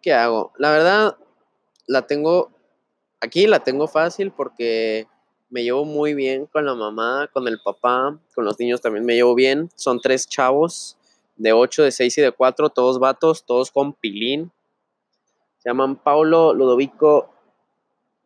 ¿Qué 0.01 0.13
hago? 0.13 0.53
La 0.57 0.71
verdad, 0.71 1.17
la 1.87 2.07
tengo, 2.07 2.51
aquí 3.19 3.47
la 3.47 3.63
tengo 3.63 3.87
fácil 3.87 4.31
porque 4.31 5.07
me 5.49 5.63
llevo 5.63 5.83
muy 5.83 6.13
bien 6.13 6.45
con 6.45 6.65
la 6.65 6.73
mamá, 6.73 7.29
con 7.33 7.47
el 7.47 7.59
papá, 7.59 8.17
con 8.33 8.45
los 8.45 8.57
niños 8.59 8.79
también 8.79 9.05
me 9.05 9.15
llevo 9.15 9.35
bien. 9.35 9.69
Son 9.75 9.99
tres 9.99 10.27
chavos 10.27 10.97
de 11.35 11.51
8, 11.51 11.83
de 11.83 11.91
6 11.91 12.17
y 12.17 12.21
de 12.21 12.31
4, 12.31 12.69
todos 12.69 12.99
vatos, 12.99 13.45
todos 13.45 13.71
con 13.71 13.93
pilín. 13.93 14.51
Se 15.57 15.69
llaman 15.69 15.97
Paulo, 15.97 16.53
Ludovico 16.53 17.29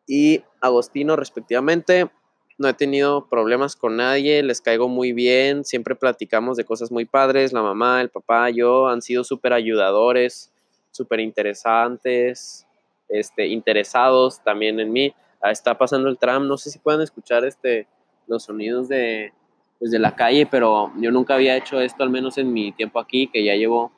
y 0.07 0.43
Agostino 0.61 1.15
respectivamente. 1.15 2.09
No 2.57 2.69
he 2.69 2.73
tenido 2.73 3.27
problemas 3.27 3.75
con 3.75 3.97
nadie, 3.97 4.41
les 4.41 4.61
caigo 4.61 4.87
muy 4.87 5.11
bien, 5.11 5.65
siempre 5.65 5.93
platicamos 5.95 6.55
de 6.55 6.63
cosas 6.63 6.89
muy 6.89 7.03
padres, 7.03 7.51
la 7.51 7.61
mamá, 7.61 7.99
el 8.01 8.09
papá, 8.09 8.49
yo 8.49 8.87
han 8.87 9.01
sido 9.01 9.25
súper 9.25 9.51
ayudadores, 9.51 10.53
súper 10.91 11.19
interesantes, 11.19 12.65
este, 13.09 13.47
interesados 13.47 14.41
también 14.41 14.79
en 14.79 14.93
mí. 14.93 15.13
Ah, 15.41 15.51
está 15.51 15.77
pasando 15.77 16.07
el 16.07 16.17
tram, 16.17 16.47
no 16.47 16.57
sé 16.57 16.69
si 16.69 16.79
pueden 16.79 17.01
escuchar 17.01 17.43
este, 17.43 17.87
los 18.25 18.43
sonidos 18.43 18.87
de, 18.87 19.33
pues, 19.77 19.91
de 19.91 19.99
la 19.99 20.15
calle, 20.15 20.45
pero 20.45 20.91
yo 20.97 21.11
nunca 21.11 21.35
había 21.35 21.57
hecho 21.57 21.81
esto, 21.81 22.03
al 22.03 22.09
menos 22.09 22.37
en 22.37 22.53
mi 22.53 22.71
tiempo 22.71 22.99
aquí, 22.99 23.27
que 23.27 23.43
ya 23.43 23.55
llevo, 23.55 23.91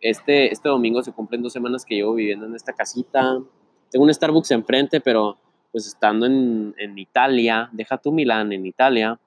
este, 0.00 0.52
este 0.52 0.68
domingo 0.68 1.02
se 1.02 1.12
cumplen 1.12 1.42
dos 1.42 1.52
semanas 1.52 1.84
que 1.84 1.96
llevo 1.96 2.14
viviendo 2.14 2.46
en 2.46 2.54
esta 2.54 2.72
casita. 2.72 3.40
Tengo 3.90 4.04
un 4.04 4.12
Starbucks 4.12 4.50
enfrente, 4.50 5.00
pero 5.00 5.38
pues 5.72 5.86
estando 5.86 6.26
en, 6.26 6.74
Italia, 6.96 7.68
deja 7.72 7.98
tu 7.98 8.12
Milán, 8.12 8.52
en 8.52 8.64
Italia, 8.64 9.20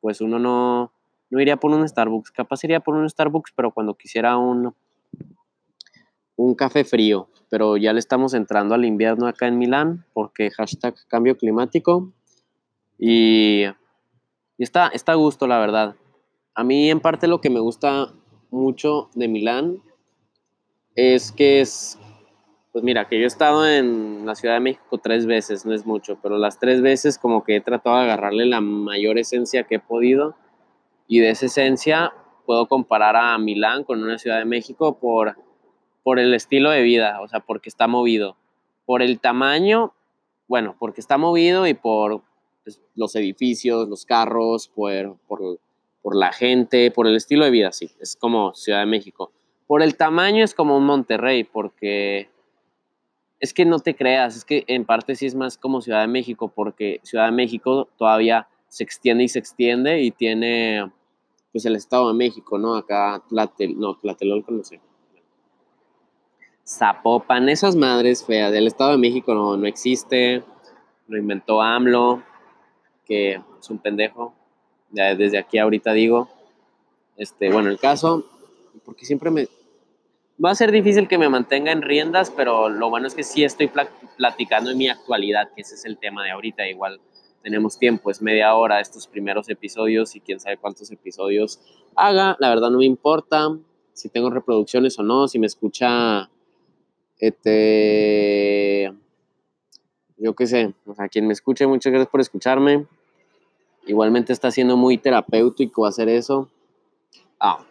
pues 0.00 0.20
uno 0.20 0.38
no, 0.38 0.92
no 1.30 1.40
iría 1.40 1.58
por 1.58 1.70
un 1.70 1.86
Starbucks. 1.86 2.30
Capaz 2.30 2.64
iría 2.64 2.80
por 2.80 2.94
un 2.94 3.08
Starbucks, 3.08 3.52
pero 3.54 3.72
cuando 3.72 3.94
quisiera 3.94 4.36
un, 4.36 4.74
un 6.36 6.54
café 6.54 6.84
frío. 6.84 7.28
Pero 7.50 7.76
ya 7.76 7.92
le 7.92 7.98
estamos 7.98 8.32
entrando 8.32 8.74
al 8.74 8.84
invierno 8.84 9.26
acá 9.26 9.46
en 9.46 9.58
Milán, 9.58 10.06
porque 10.14 10.50
hashtag 10.50 10.94
cambio 11.08 11.36
climático. 11.36 12.12
Y, 12.98 13.64
y 14.56 14.62
está, 14.62 14.88
está 14.88 15.12
a 15.12 15.16
gusto, 15.16 15.46
la 15.46 15.58
verdad. 15.58 15.96
A 16.54 16.64
mí 16.64 16.90
en 16.90 17.00
parte 17.00 17.26
lo 17.26 17.40
que 17.40 17.50
me 17.50 17.60
gusta 17.60 18.14
mucho 18.50 19.10
de 19.14 19.28
Milán 19.28 19.82
es 20.94 21.32
que 21.32 21.60
es 21.60 21.98
pues 22.72 22.82
mira, 22.82 23.06
que 23.06 23.18
yo 23.18 23.24
he 23.24 23.26
estado 23.26 23.68
en 23.68 24.24
la 24.24 24.34
Ciudad 24.34 24.54
de 24.54 24.60
México 24.60 24.98
tres 24.98 25.26
veces, 25.26 25.66
no 25.66 25.74
es 25.74 25.84
mucho, 25.84 26.18
pero 26.22 26.38
las 26.38 26.58
tres 26.58 26.80
veces 26.80 27.18
como 27.18 27.44
que 27.44 27.56
he 27.56 27.60
tratado 27.60 27.96
de 27.96 28.04
agarrarle 28.04 28.46
la 28.46 28.62
mayor 28.62 29.18
esencia 29.18 29.64
que 29.64 29.74
he 29.74 29.78
podido 29.78 30.34
y 31.06 31.20
de 31.20 31.30
esa 31.30 31.46
esencia 31.46 32.14
puedo 32.46 32.66
comparar 32.66 33.14
a 33.14 33.36
Milán 33.36 33.84
con 33.84 34.02
una 34.02 34.18
Ciudad 34.18 34.38
de 34.38 34.46
México 34.46 34.98
por, 34.98 35.36
por 36.02 36.18
el 36.18 36.32
estilo 36.32 36.70
de 36.70 36.80
vida, 36.80 37.20
o 37.20 37.28
sea, 37.28 37.40
porque 37.40 37.68
está 37.68 37.86
movido. 37.86 38.36
Por 38.86 39.02
el 39.02 39.20
tamaño, 39.20 39.92
bueno, 40.48 40.74
porque 40.78 41.02
está 41.02 41.18
movido 41.18 41.66
y 41.66 41.74
por 41.74 42.22
pues, 42.64 42.80
los 42.94 43.14
edificios, 43.16 43.86
los 43.86 44.06
carros, 44.06 44.68
por, 44.68 45.18
por, 45.28 45.60
por 46.00 46.16
la 46.16 46.32
gente, 46.32 46.90
por 46.90 47.06
el 47.06 47.16
estilo 47.16 47.44
de 47.44 47.50
vida, 47.50 47.70
sí, 47.72 47.90
es 48.00 48.16
como 48.16 48.54
Ciudad 48.54 48.80
de 48.80 48.86
México. 48.86 49.30
Por 49.66 49.82
el 49.82 49.96
tamaño 49.96 50.42
es 50.42 50.54
como 50.54 50.76
un 50.76 50.84
Monterrey, 50.84 51.44
porque 51.44 52.31
es 53.42 53.52
que 53.52 53.64
no 53.64 53.80
te 53.80 53.96
creas, 53.96 54.36
es 54.36 54.44
que 54.44 54.62
en 54.68 54.84
parte 54.84 55.16
sí 55.16 55.26
es 55.26 55.34
más 55.34 55.58
como 55.58 55.82
Ciudad 55.82 56.02
de 56.02 56.06
México, 56.06 56.52
porque 56.54 57.00
Ciudad 57.02 57.26
de 57.26 57.32
México 57.32 57.88
todavía 57.98 58.46
se 58.68 58.84
extiende 58.84 59.24
y 59.24 59.28
se 59.28 59.40
extiende 59.40 60.00
y 60.00 60.12
tiene 60.12 60.88
pues 61.50 61.66
el 61.66 61.74
Estado 61.74 62.06
de 62.06 62.14
México, 62.14 62.56
¿no? 62.56 62.76
Acá 62.76 63.20
Tlatel, 63.28 63.76
no, 63.76 63.96
Tlatelolco 63.96 64.52
no 64.52 64.62
sé. 64.62 64.80
Zapopan, 66.64 67.48
esas 67.48 67.74
madres 67.74 68.24
feas, 68.24 68.52
del 68.52 68.68
Estado 68.68 68.92
de 68.92 68.98
México 68.98 69.34
no, 69.34 69.56
no 69.56 69.66
existe, 69.66 70.44
lo 71.08 71.18
inventó 71.18 71.60
AMLO, 71.60 72.22
que 73.04 73.40
es 73.58 73.70
un 73.70 73.78
pendejo, 73.78 74.34
desde 74.92 75.36
aquí 75.36 75.58
ahorita 75.58 75.92
digo, 75.92 76.28
este, 77.16 77.50
bueno, 77.50 77.70
el 77.70 77.80
caso, 77.80 78.24
porque 78.84 79.04
siempre 79.04 79.32
me, 79.32 79.48
Va 80.42 80.50
a 80.50 80.54
ser 80.54 80.72
difícil 80.72 81.08
que 81.08 81.18
me 81.18 81.28
mantenga 81.28 81.72
en 81.72 81.82
riendas, 81.82 82.30
pero 82.30 82.68
lo 82.68 82.90
bueno 82.90 83.06
es 83.06 83.14
que 83.14 83.22
sí 83.22 83.44
estoy 83.44 83.70
platicando 84.16 84.70
en 84.70 84.78
mi 84.78 84.88
actualidad, 84.88 85.50
que 85.54 85.62
ese 85.62 85.74
es 85.74 85.84
el 85.84 85.98
tema 85.98 86.24
de 86.24 86.30
ahorita. 86.30 86.68
Igual 86.68 87.00
tenemos 87.42 87.78
tiempo, 87.78 88.10
es 88.10 88.22
media 88.22 88.54
hora 88.54 88.80
estos 88.80 89.06
primeros 89.06 89.48
episodios 89.48 90.14
y 90.16 90.20
quién 90.20 90.40
sabe 90.40 90.56
cuántos 90.56 90.90
episodios 90.90 91.60
haga. 91.96 92.36
La 92.40 92.48
verdad 92.48 92.70
no 92.70 92.78
me 92.78 92.86
importa 92.86 93.56
si 93.92 94.08
tengo 94.08 94.30
reproducciones 94.30 94.98
o 94.98 95.02
no, 95.02 95.28
si 95.28 95.38
me 95.38 95.46
escucha, 95.46 96.30
este, 97.18 98.92
yo 100.16 100.34
qué 100.34 100.46
sé, 100.46 100.74
o 100.86 100.94
sea, 100.94 101.08
quien 101.08 101.26
me 101.26 101.32
escuche, 101.32 101.66
muchas 101.66 101.92
gracias 101.92 102.10
por 102.10 102.20
escucharme. 102.20 102.86
Igualmente 103.86 104.32
está 104.32 104.50
siendo 104.50 104.76
muy 104.76 104.96
terapéutico 104.96 105.86
hacer 105.86 106.08
eso. 106.08 106.48
Ah, 107.40 107.64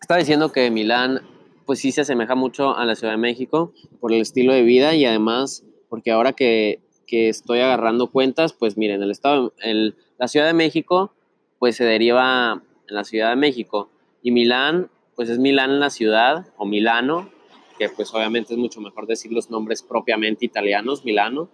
estaba 0.00 0.18
diciendo 0.18 0.52
que 0.52 0.70
Milán, 0.70 1.22
pues 1.64 1.80
sí 1.80 1.92
se 1.92 2.02
asemeja 2.02 2.34
mucho 2.34 2.76
a 2.76 2.84
la 2.84 2.94
Ciudad 2.94 3.14
de 3.14 3.18
México 3.18 3.72
por 4.00 4.12
el 4.12 4.20
estilo 4.20 4.52
de 4.52 4.62
vida 4.62 4.94
y 4.94 5.04
además 5.04 5.64
porque 5.88 6.10
ahora 6.10 6.32
que, 6.32 6.80
que 7.06 7.28
estoy 7.28 7.60
agarrando 7.60 8.10
cuentas, 8.10 8.52
pues 8.52 8.76
miren, 8.76 9.02
el 9.02 9.10
estado, 9.10 9.52
el, 9.62 9.96
la 10.18 10.28
Ciudad 10.28 10.46
de 10.46 10.52
México, 10.52 11.12
pues 11.58 11.76
se 11.76 11.84
deriva 11.84 12.62
en 12.88 12.94
la 12.94 13.04
Ciudad 13.04 13.30
de 13.30 13.36
México 13.36 13.90
y 14.22 14.30
Milán, 14.30 14.90
pues 15.14 15.28
es 15.28 15.38
Milán 15.38 15.80
la 15.80 15.90
ciudad 15.90 16.46
o 16.56 16.66
Milano, 16.66 17.30
que 17.78 17.88
pues 17.88 18.12
obviamente 18.14 18.54
es 18.54 18.58
mucho 18.58 18.80
mejor 18.80 19.06
decir 19.06 19.32
los 19.32 19.50
nombres 19.50 19.82
propiamente 19.82 20.44
italianos, 20.44 21.04
Milano. 21.04 21.48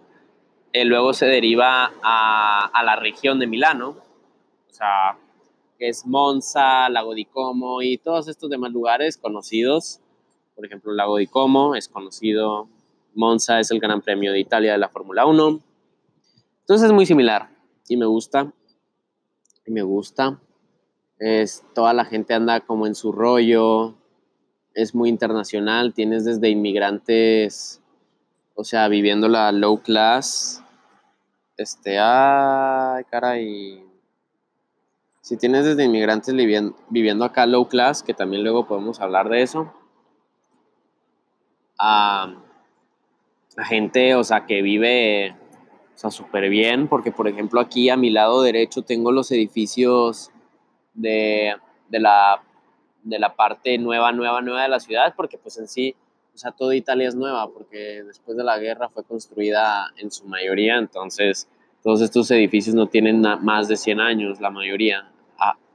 Eh, 0.73 0.85
luego 0.85 1.13
se 1.13 1.27
deriva 1.27 1.93
a, 2.01 2.65
a 2.73 2.83
la 2.83 2.95
región 2.95 3.39
de 3.39 3.47
Milano, 3.47 3.97
o 4.69 4.73
sea, 4.73 5.17
que 5.77 5.89
es 5.89 6.05
Monza, 6.05 6.89
Lago 6.89 7.13
di 7.13 7.25
Como 7.25 7.81
y 7.81 7.97
todos 7.97 8.27
estos 8.27 8.49
demás 8.49 8.71
lugares 8.71 9.17
conocidos. 9.17 9.99
Por 10.55 10.65
ejemplo, 10.65 10.93
Lago 10.93 11.17
di 11.17 11.27
Como 11.27 11.75
es 11.75 11.87
conocido, 11.87 12.67
Monza 13.15 13.59
es 13.59 13.71
el 13.71 13.79
Gran 13.79 14.01
Premio 14.01 14.31
de 14.31 14.39
Italia 14.39 14.73
de 14.73 14.77
la 14.77 14.89
Fórmula 14.89 15.25
1. 15.25 15.59
Entonces 16.61 16.87
es 16.87 16.93
muy 16.93 17.05
similar 17.05 17.49
y 17.87 17.97
me 17.97 18.05
gusta. 18.05 18.51
Y 19.65 19.71
me 19.71 19.81
gusta. 19.81 20.39
Es, 21.19 21.63
toda 21.73 21.93
la 21.93 22.05
gente 22.05 22.33
anda 22.33 22.61
como 22.61 22.87
en 22.87 22.95
su 22.95 23.11
rollo. 23.11 23.95
Es 24.73 24.95
muy 24.95 25.09
internacional. 25.09 25.93
Tienes 25.93 26.25
desde 26.25 26.49
inmigrantes, 26.49 27.81
o 28.55 28.63
sea, 28.63 28.87
viviendo 28.87 29.27
la 29.27 29.51
low 29.51 29.81
class. 29.81 30.63
Este, 31.57 31.99
ay, 31.99 33.03
caray 33.11 33.92
si 35.23 35.37
tienes 35.37 35.63
desde 35.63 35.85
inmigrantes 35.85 36.35
viviendo, 36.89 37.23
acá 37.23 37.45
low 37.45 37.69
class, 37.69 38.03
que 38.03 38.13
también 38.13 38.43
luego 38.43 38.67
podemos 38.67 38.99
hablar 38.99 39.29
de 39.29 39.41
eso, 39.41 39.73
a, 41.79 42.35
gente, 43.65 44.15
o 44.15 44.25
sea, 44.25 44.45
que 44.45 44.61
vive, 44.61 45.33
o 45.95 45.97
sea, 45.97 46.11
súper 46.11 46.49
bien, 46.49 46.89
porque 46.89 47.13
por 47.13 47.29
ejemplo 47.29 47.61
aquí 47.61 47.89
a 47.89 47.95
mi 47.95 48.09
lado 48.09 48.41
derecho 48.41 48.81
tengo 48.81 49.13
los 49.13 49.31
edificios 49.31 50.29
de, 50.93 51.55
de, 51.87 51.99
la, 52.01 52.43
de 53.03 53.17
la 53.17 53.33
parte 53.33 53.77
nueva, 53.77 54.11
nueva, 54.11 54.41
nueva 54.41 54.63
de 54.63 54.69
la 54.69 54.81
ciudad, 54.81 55.13
porque 55.15 55.37
pues 55.37 55.57
en 55.57 55.69
sí, 55.69 55.95
o 56.35 56.37
sea, 56.37 56.51
toda 56.51 56.75
Italia 56.75 57.07
es 57.07 57.15
nueva, 57.15 57.49
porque 57.49 58.03
después 58.03 58.35
de 58.35 58.43
la 58.43 58.57
guerra 58.57 58.89
fue 58.89 59.05
construida 59.05 59.89
en 59.95 60.11
su 60.11 60.25
mayoría, 60.25 60.75
entonces 60.75 61.47
todos 61.81 62.01
estos 62.01 62.29
edificios 62.31 62.75
no 62.75 62.87
tienen 62.87 63.21
más 63.21 63.69
de 63.69 63.77
100 63.77 64.01
años, 64.01 64.41
la 64.41 64.49
mayoría 64.49 65.12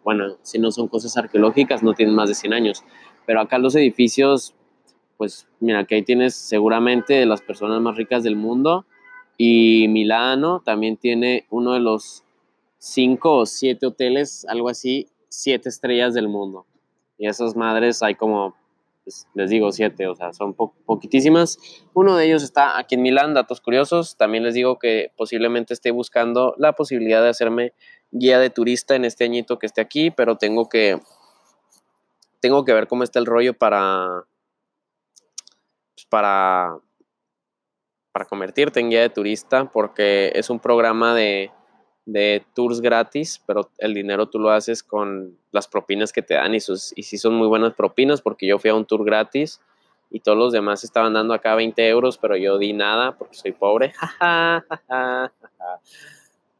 bueno, 0.09 0.38
si 0.41 0.59
no 0.59 0.73
son 0.73 0.88
cosas 0.88 1.19
arqueológicas, 1.19 1.83
no 1.83 1.93
tienen 1.93 2.15
más 2.15 2.31
de 2.31 2.35
100 2.35 2.55
años. 2.55 2.83
Pero 3.27 3.43
acá 3.43 3.59
los 3.59 3.75
edificios, 3.75 4.55
pues 5.19 5.47
mira, 5.61 5.85
que 5.85 5.97
ahí 5.97 6.03
tienes 6.03 6.35
seguramente 6.35 7.12
de 7.12 7.27
las 7.27 7.43
personas 7.43 7.83
más 7.83 7.95
ricas 7.95 8.23
del 8.23 8.35
mundo. 8.35 8.87
Y 9.37 9.87
Milano 9.88 10.62
también 10.65 10.97
tiene 10.97 11.47
uno 11.50 11.75
de 11.75 11.81
los 11.81 12.25
cinco 12.79 13.37
o 13.37 13.45
siete 13.45 13.85
hoteles, 13.85 14.47
algo 14.49 14.71
así, 14.71 15.09
siete 15.29 15.69
estrellas 15.69 16.15
del 16.15 16.29
mundo. 16.29 16.65
Y 17.19 17.29
esas 17.29 17.55
madres 17.55 18.03
hay 18.03 18.15
como, 18.15 18.55
pues, 19.05 19.29
les 19.35 19.50
digo, 19.50 19.71
siete, 19.73 20.07
o 20.07 20.15
sea, 20.15 20.33
son 20.33 20.55
poquitísimas. 20.55 21.59
Uno 21.93 22.17
de 22.17 22.25
ellos 22.25 22.43
está 22.43 22.79
aquí 22.79 22.95
en 22.95 23.03
Milán, 23.03 23.35
datos 23.35 23.61
curiosos. 23.61 24.17
También 24.17 24.43
les 24.43 24.55
digo 24.55 24.79
que 24.79 25.12
posiblemente 25.19 25.75
esté 25.75 25.91
buscando 25.91 26.55
la 26.57 26.73
posibilidad 26.73 27.23
de 27.23 27.29
hacerme 27.29 27.75
guía 28.11 28.38
de 28.38 28.50
turista 28.50 28.95
en 28.95 29.05
este 29.05 29.25
añito 29.25 29.59
que 29.59 29.67
esté 29.67 29.81
aquí, 29.81 30.11
pero 30.11 30.37
tengo 30.37 30.69
que 30.69 31.00
tengo 32.41 32.65
que 32.65 32.73
ver 32.73 32.87
cómo 32.87 33.03
está 33.05 33.19
el 33.19 33.27
rollo 33.27 33.55
para 33.55 34.25
pues, 35.95 36.07
para 36.07 36.79
para 38.12 38.25
convertirte 38.25 38.81
en 38.81 38.91
guía 38.91 39.03
de 39.03 39.11
turista 39.11 39.71
porque 39.71 40.33
es 40.35 40.50
un 40.50 40.59
programa 40.59 41.15
de, 41.15 41.50
de 42.09 42.43
tours 42.55 42.81
gratis, 42.81 43.43
pero 43.47 43.71
el 43.79 43.93
dinero 43.93 44.31
tú 44.31 44.38
lo 44.38 44.50
haces 44.50 44.83
con 44.83 45.38
las 45.53 45.69
propinas 45.69 46.11
que 46.11 46.23
te 46.23 46.35
dan 46.35 46.55
y, 46.55 46.61
sus, 46.61 46.97
y 46.97 47.03
sí 47.03 47.19
son 47.19 47.35
muy 47.35 47.47
buenas 47.47 47.75
propinas 47.75 48.23
porque 48.23 48.47
yo 48.47 48.59
fui 48.59 48.71
a 48.71 48.75
un 48.75 48.87
tour 48.87 49.05
gratis 49.05 49.61
y 50.11 50.21
todos 50.21 50.38
los 50.38 50.53
demás 50.53 50.85
estaban 50.85 51.12
dando 51.12 51.35
acá 51.35 51.55
20 51.55 51.87
euros, 51.87 52.17
pero 52.17 52.35
yo 52.37 52.57
di 52.57 52.73
nada 52.73 53.17
porque 53.19 53.37
soy 53.37 53.53
pobre. 53.53 53.93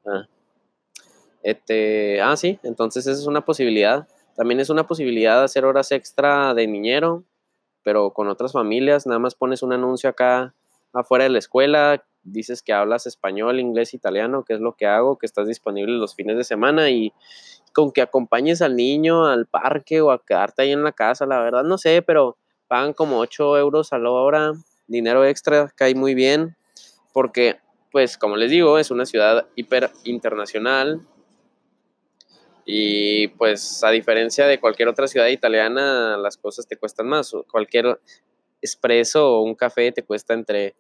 Este, 1.49 2.21
ah, 2.21 2.37
sí, 2.37 2.59
entonces 2.63 3.07
esa 3.07 3.19
es 3.19 3.27
una 3.27 3.43
posibilidad. 3.43 4.07
También 4.37 4.61
es 4.61 4.69
una 4.69 4.87
posibilidad 4.87 5.43
hacer 5.43 5.65
horas 5.65 5.93
extra 5.93 6.53
de 6.53 6.67
niñero, 6.67 7.25
pero 7.83 8.11
con 8.11 8.29
otras 8.29 8.53
familias. 8.53 9.07
Nada 9.07 9.19
más 9.19 9.35
pones 9.35 9.63
un 9.63 9.73
anuncio 9.73 10.11
acá 10.11 10.55
afuera 10.93 11.25
de 11.25 11.31
la 11.31 11.39
escuela, 11.39 12.05
dices 12.23 12.61
que 12.61 12.75
hablas 12.75 13.07
español, 13.07 13.61
inglés, 13.61 13.95
italiano, 13.95 14.45
que 14.45 14.53
es 14.53 14.61
lo 14.61 14.75
que 14.75 14.85
hago, 14.85 15.17
que 15.17 15.25
estás 15.25 15.49
disponible 15.49 15.95
los 15.95 16.15
fines 16.15 16.37
de 16.37 16.45
semana 16.45 16.91
y 16.91 17.15
con 17.73 17.93
que 17.93 18.03
acompañes 18.03 18.61
al 18.61 18.77
niño 18.77 19.25
al 19.25 19.47
parque 19.47 20.03
o 20.03 20.11
a 20.11 20.23
quedarte 20.23 20.61
ahí 20.61 20.73
en 20.73 20.85
la 20.85 20.93
casa, 20.93 21.25
la 21.25 21.41
verdad 21.41 21.65
no 21.65 21.79
sé, 21.79 22.03
pero 22.03 22.37
pagan 22.67 22.93
como 22.93 23.21
8 23.21 23.57
euros 23.57 23.95
a 23.95 23.99
la 23.99 24.11
hora, 24.11 24.53
dinero 24.87 25.25
extra, 25.25 25.73
cae 25.75 25.95
muy 25.95 26.15
bien, 26.15 26.57
porque 27.15 27.57
pues 27.91 28.19
como 28.19 28.37
les 28.37 28.51
digo, 28.51 28.79
es 28.79 28.91
una 28.91 29.07
ciudad 29.07 29.47
hiper 29.55 29.91
internacional, 30.05 31.07
y 32.71 33.29
pues 33.29 33.83
a 33.83 33.89
diferencia 33.89 34.47
de 34.47 34.61
cualquier 34.61 34.89
otra 34.89 35.09
ciudad 35.09 35.29
italiana, 35.29 36.19
las 36.19 36.37
cosas 36.37 36.69
te 36.69 36.77
cuestan 36.77 37.09
más. 37.09 37.33
Cualquier 37.51 37.99
espresso 38.61 39.27
o 39.27 39.43
un 39.43 39.55
café 39.55 39.91
te 39.91 40.03
cuesta 40.03 40.35
entre 40.35 40.75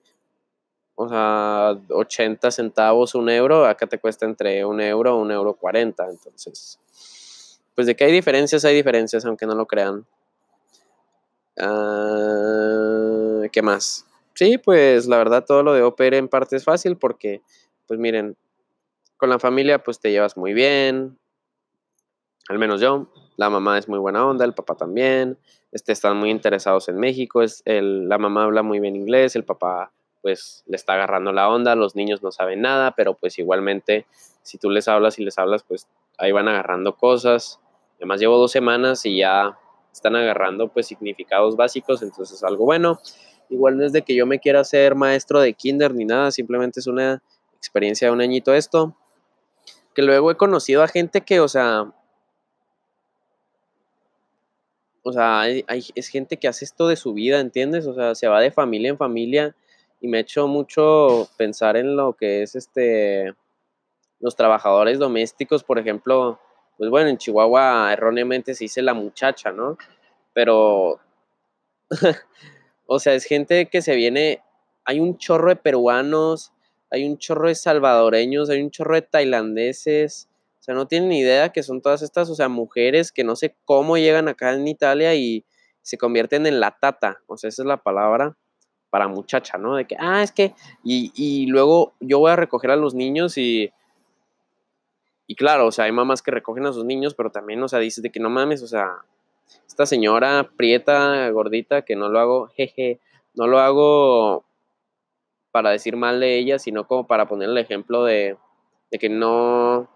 o 0.97 1.09
sea, 1.09 1.79
80 1.89 2.51
centavos, 2.51 3.15
un 3.15 3.31
euro, 3.31 3.65
acá 3.65 3.87
te 3.87 3.99
cuesta 3.99 4.27
entre 4.27 4.67
un 4.67 4.83
euro 4.83 5.17
un 5.17 5.33
euro 5.33 5.55
40. 5.55 6.11
Entonces, 6.11 6.79
pues 7.75 7.87
de 7.87 7.97
que 7.97 8.05
hay 8.05 8.13
diferencias, 8.13 8.67
hay 8.67 8.75
diferencias, 8.75 9.25
aunque 9.25 9.47
no 9.47 9.55
lo 9.55 9.65
crean. 9.65 10.05
Ah, 11.59 13.45
¿Qué 13.51 13.63
más? 13.63 14.05
Sí, 14.35 14.59
pues 14.59 15.07
la 15.07 15.17
verdad 15.17 15.43
todo 15.43 15.63
lo 15.63 15.73
de 15.73 15.83
Opera 15.83 16.19
en 16.19 16.29
parte 16.29 16.57
es 16.57 16.65
fácil 16.65 16.99
porque, 16.99 17.41
pues 17.87 17.99
miren, 17.99 18.37
con 19.17 19.31
la 19.31 19.39
familia 19.39 19.83
pues 19.83 19.99
te 20.01 20.11
llevas 20.11 20.37
muy 20.37 20.53
bien, 20.53 21.17
al 22.49 22.59
menos 22.59 22.81
yo. 22.81 23.09
La 23.37 23.51
mamá 23.51 23.79
es 23.79 23.89
muy 23.89 23.99
buena 23.99 24.27
onda, 24.27 24.45
el 24.45 24.55
papá 24.55 24.75
también. 24.75 25.39
Este, 25.71 25.93
están 25.93 26.17
muy 26.17 26.31
interesados 26.31 26.89
en 26.89 26.99
México. 26.99 27.43
Es 27.43 27.63
el, 27.67 28.09
la 28.09 28.19
mamá 28.19 28.45
habla 28.45 28.63
muy 28.63 28.81
bien 28.81 28.97
inglés, 28.97 29.37
el 29.37 29.45
papá 29.45 29.93
pues 30.21 30.65
le 30.67 30.77
está 30.77 30.95
agarrando 30.95 31.33
la 31.33 31.49
onda, 31.49 31.77
los 31.77 31.95
niños 31.95 32.23
no 32.23 32.33
saben 32.33 32.61
nada, 32.61 32.93
pero 32.97 33.15
pues 33.15 33.39
igualmente 33.39 34.07
si 34.43 34.59
tú 34.59 34.69
les 34.69 34.89
hablas 34.89 35.19
y 35.19 35.25
les 35.25 35.39
hablas, 35.39 35.63
pues 35.63 35.87
ahí 36.19 36.33
van 36.33 36.49
agarrando 36.49 36.97
cosas. 36.97 37.61
Además 37.97 38.21
llevo 38.21 38.37
dos 38.39 38.51
semanas 38.51 39.07
y 39.07 39.19
ya 39.19 39.57
están 39.93 40.17
agarrando 40.17 40.69
pues 40.69 40.87
significados 40.87 41.57
básicos, 41.57 42.03
entonces 42.03 42.39
es 42.39 42.45
algo 42.45 42.65
bueno. 42.65 42.99
Igual 43.51 43.77
no 43.77 43.85
es 43.85 43.93
de 43.93 44.03
que 44.03 44.15
yo 44.15 44.27
me 44.27 44.41
quiera 44.41 44.65
ser 44.65 44.95
maestro 44.95 45.41
de 45.41 45.55
kinder 45.55 45.95
ni 45.95 46.05
nada, 46.05 46.31
simplemente 46.31 46.81
es 46.81 46.87
una 46.87 47.23
experiencia 47.57 48.09
de 48.09 48.13
un 48.13 48.21
añito 48.21 48.55
esto. 48.55 48.97
Que 49.95 50.03
luego 50.03 50.31
he 50.31 50.37
conocido 50.37 50.83
a 50.83 50.89
gente 50.89 51.23
que, 51.23 51.41
o 51.41 51.49
sea, 51.49 51.93
o 55.09 55.13
sea, 55.13 55.41
hay, 55.41 55.65
es 55.95 56.09
gente 56.09 56.37
que 56.37 56.49
hace 56.49 56.65
esto 56.65 56.87
de 56.87 56.97
su 56.97 57.15
vida, 57.15 57.41
¿entiendes? 57.41 57.87
O 57.87 57.95
sea, 57.95 58.15
se 58.15 58.29
va 58.29 58.41
de 58.41 58.51
familia 58.51 58.91
en 58.91 58.99
familia 58.99 59.57
y 60.01 60.09
me 60.09 60.19
ha 60.19 60.21
hecho 60.21 60.47
mucho 60.47 61.29
pensar 61.37 61.77
en 61.77 61.97
lo 61.97 62.13
que 62.13 62.43
es 62.43 62.55
este 62.55 63.35
los 64.21 64.37
trabajadores 64.37 64.99
domésticos, 64.99 65.65
por 65.65 65.79
ejemplo, 65.79 66.41
pues 66.77 66.91
bueno, 66.91 67.09
en 67.09 67.19
Chihuahua 67.19 67.93
erróneamente 67.93 68.55
se 68.55 68.65
dice 68.65 68.83
la 68.83 68.95
muchacha, 68.95 69.51
¿no? 69.53 69.79
Pero, 70.35 71.01
o 72.87 72.99
sea, 72.99 73.15
es 73.15 73.25
gente 73.25 73.67
que 73.67 73.81
se 73.81 73.95
viene, 73.95 74.43
hay 74.85 75.01
un 75.01 75.17
chorro 75.17 75.49
de 75.49 75.57
peruanos, 75.57 76.53
hay 76.91 77.07
un 77.09 77.17
chorro 77.17 77.49
de 77.49 77.55
salvadoreños, 77.55 78.51
hay 78.51 78.61
un 78.61 78.71
chorro 78.71 78.95
de 78.95 79.03
tailandeses, 79.03 80.28
sea, 80.69 80.75
no 80.75 80.87
tienen 80.87 81.09
ni 81.09 81.21
idea 81.21 81.49
que 81.49 81.63
son 81.63 81.81
todas 81.81 82.03
estas, 82.03 82.29
o 82.29 82.35
sea, 82.35 82.51
mujeres 82.51 83.11
que 83.11 83.25
no 83.25 83.37
sé 83.37 83.57
cómo 83.65 83.97
llegan 83.97 84.29
acá 84.29 84.53
en 84.53 84.69
Italia 84.69 85.15
y 85.15 85.47
se 85.81 85.97
convierten 85.97 86.45
en 86.47 86.61
la 86.61 86.73
tata, 86.73 87.23
o 87.27 87.39
sea, 87.39 87.49
esa 87.49 87.63
es 87.63 87.67
la 87.67 87.79
palabra 87.79 88.37
para 88.91 89.09
muchacha, 89.09 89.57
¿no? 89.57 89.77
De 89.77 89.87
que, 89.87 89.97
ah, 89.99 90.23
es 90.23 90.31
que, 90.31 90.55
y, 90.85 91.11
y 91.15 91.47
luego 91.47 91.95
yo 92.01 92.19
voy 92.19 92.33
a 92.33 92.37
recoger 92.37 92.71
a 92.71 92.77
los 92.77 92.93
niños 92.95 93.39
y, 93.39 93.73
y 95.27 95.37
claro, 95.37 95.69
o 95.69 95.73
sea, 95.73 95.87
hay 95.87 95.93
mamás 95.93 96.21
que 96.21 96.33
recogen 96.33 96.67
a 96.67 96.73
sus 96.75 96.85
niños, 96.85 97.15
pero 97.15 97.31
también, 97.31 97.63
o 97.63 97.69
sea, 97.69 97.79
dices 97.79 98.03
de 98.03 98.11
que 98.11 98.21
no 98.21 98.29
mames, 98.29 98.63
o 98.63 98.67
sea, 98.67 98.91
esta 99.67 99.87
señora 99.87 100.51
prieta, 100.55 101.31
gordita, 101.31 101.81
que 101.81 101.97
no 101.97 102.11
lo 102.11 102.21
hago, 102.21 102.49
jeje, 102.49 103.01
no 103.35 103.47
lo 103.47 103.59
hago 103.59 104.45
para 105.51 105.71
decir 105.71 105.97
mal 105.97 106.21
de 106.21 106.37
ella, 106.37 106.59
sino 106.59 106.87
como 106.87 107.07
para 107.07 107.27
poner 107.27 107.49
el 107.49 107.57
ejemplo 107.57 108.05
de, 108.05 108.37
de 108.91 108.99
que 108.99 109.09
no, 109.09 109.89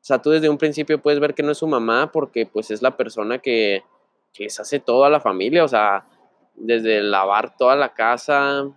o 0.00 0.04
sea, 0.08 0.20
tú 0.20 0.30
desde 0.30 0.48
un 0.48 0.58
principio 0.58 1.00
puedes 1.00 1.20
ver 1.20 1.34
que 1.34 1.42
no 1.42 1.52
es 1.52 1.58
su 1.58 1.66
mamá 1.66 2.10
porque 2.12 2.46
pues 2.46 2.70
es 2.70 2.82
la 2.82 2.96
persona 2.96 3.38
que, 3.38 3.82
que 4.32 4.44
les 4.44 4.60
hace 4.60 4.80
todo 4.80 5.04
a 5.04 5.10
la 5.10 5.20
familia, 5.20 5.64
o 5.64 5.68
sea, 5.68 6.04
desde 6.54 7.02
lavar 7.02 7.56
toda 7.56 7.76
la 7.76 7.94
casa, 7.94 8.68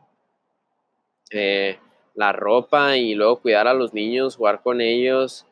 eh, 1.32 1.80
la 2.16 2.34
ropa 2.34 2.98
y 2.98 3.16
luego 3.16 3.42
cuidar 3.42 3.68
a 3.68 3.74
los 3.74 3.94
niños, 3.94 4.36
jugar 4.36 4.62
con 4.62 4.82
ellos. 4.82 5.46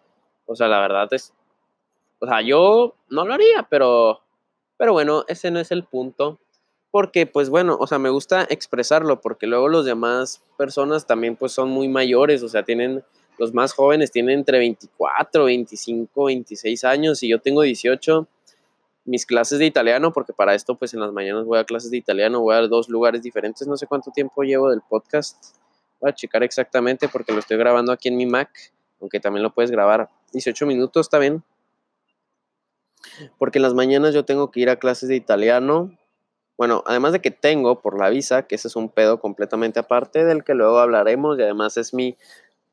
O 0.45 0.55
sea, 0.55 0.67
la 0.67 0.79
verdad 0.79 1.07
es, 1.11 1.33
o 2.19 2.27
sea, 2.27 2.41
yo 2.41 2.95
no 3.09 3.25
lo 3.25 3.33
haría, 3.33 3.67
pero, 3.69 4.21
pero 4.77 4.93
bueno, 4.93 5.23
ese 5.27 5.51
no 5.51 5.59
es 5.59 5.71
el 5.71 5.83
punto. 5.83 6.39
Porque, 6.91 7.27
pues 7.27 7.51
bueno, 7.51 7.77
o 7.79 7.85
sea, 7.85 7.99
me 7.99 8.09
gusta 8.09 8.47
expresarlo, 8.49 9.21
porque 9.21 9.45
luego 9.45 9.67
los 9.67 9.85
demás 9.85 10.43
personas 10.57 11.05
también 11.05 11.35
pues 11.35 11.51
son 11.51 11.69
muy 11.69 11.87
mayores, 11.87 12.41
o 12.41 12.49
sea, 12.49 12.63
tienen, 12.63 13.03
los 13.39 13.53
más 13.53 13.73
jóvenes 13.73 14.11
tienen 14.11 14.39
entre 14.39 14.59
24, 14.59 15.45
25, 15.45 16.25
26 16.25 16.83
años 16.83 17.23
y 17.23 17.29
yo 17.29 17.39
tengo 17.39 17.63
18 17.63 18.27
mis 19.05 19.25
clases 19.25 19.57
de 19.57 19.65
italiano, 19.65 20.13
porque 20.13 20.33
para 20.33 20.53
esto 20.53 20.75
pues 20.75 20.93
en 20.93 20.99
las 20.99 21.11
mañanas 21.11 21.45
voy 21.45 21.57
a 21.57 21.63
clases 21.63 21.89
de 21.89 21.97
italiano, 21.97 22.41
voy 22.41 22.55
a 22.55 22.61
dos 22.67 22.89
lugares 22.89 23.23
diferentes, 23.23 23.67
no 23.67 23.75
sé 23.75 23.87
cuánto 23.87 24.11
tiempo 24.11 24.43
llevo 24.43 24.69
del 24.69 24.81
podcast, 24.87 25.55
voy 25.99 26.11
a 26.11 26.13
checar 26.13 26.43
exactamente 26.43 27.09
porque 27.09 27.33
lo 27.33 27.39
estoy 27.39 27.57
grabando 27.57 27.91
aquí 27.91 28.09
en 28.09 28.17
mi 28.17 28.27
Mac, 28.27 28.51
aunque 29.01 29.19
también 29.19 29.41
lo 29.41 29.51
puedes 29.51 29.71
grabar 29.71 30.09
18 30.33 30.65
minutos, 30.67 31.07
está 31.07 31.17
bien. 31.17 31.43
Porque 33.37 33.57
en 33.57 33.63
las 33.63 33.73
mañanas 33.73 34.13
yo 34.13 34.25
tengo 34.25 34.51
que 34.51 34.59
ir 34.59 34.69
a 34.69 34.75
clases 34.75 35.09
de 35.09 35.15
italiano. 35.15 35.97
Bueno, 36.57 36.83
además 36.85 37.13
de 37.13 37.21
que 37.21 37.31
tengo 37.31 37.81
por 37.81 37.97
la 37.97 38.09
visa, 38.09 38.43
que 38.43 38.55
ese 38.55 38.67
es 38.67 38.75
un 38.75 38.89
pedo 38.89 39.19
completamente 39.19 39.79
aparte 39.79 40.25
del 40.25 40.43
que 40.43 40.53
luego 40.53 40.79
hablaremos 40.79 41.39
y 41.39 41.41
además 41.41 41.77
es 41.77 41.93
mi 41.93 42.17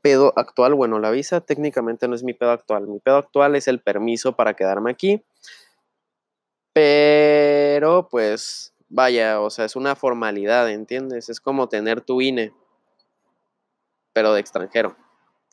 pedo 0.07 0.33
actual. 0.37 0.75
Bueno, 0.75 0.99
la 0.99 1.11
visa 1.11 1.41
técnicamente 1.41 2.07
no 2.07 2.15
es 2.15 2.23
mi 2.23 2.35
pedo 2.35 2.51
actual. 2.51 2.87
Mi 2.87 3.01
pedo 3.01 3.17
actual 3.17 3.57
es 3.57 3.67
el 3.67 3.81
permiso 3.81 4.37
para 4.37 4.55
quedarme 4.55 4.91
aquí 4.91 5.23
pero, 6.77 8.07
pues, 8.11 8.75
vaya, 8.91 9.41
o 9.41 9.49
sea, 9.49 9.65
es 9.65 9.77
una 9.77 9.97
formalidad, 9.97 10.69
¿entiendes? 10.69 11.31
Es 11.31 11.41
como 11.41 11.71
tener 11.71 12.03
tu 12.03 12.21
INE, 12.21 12.53
pero 14.13 14.35
de 14.35 14.41
extranjero. 14.41 14.95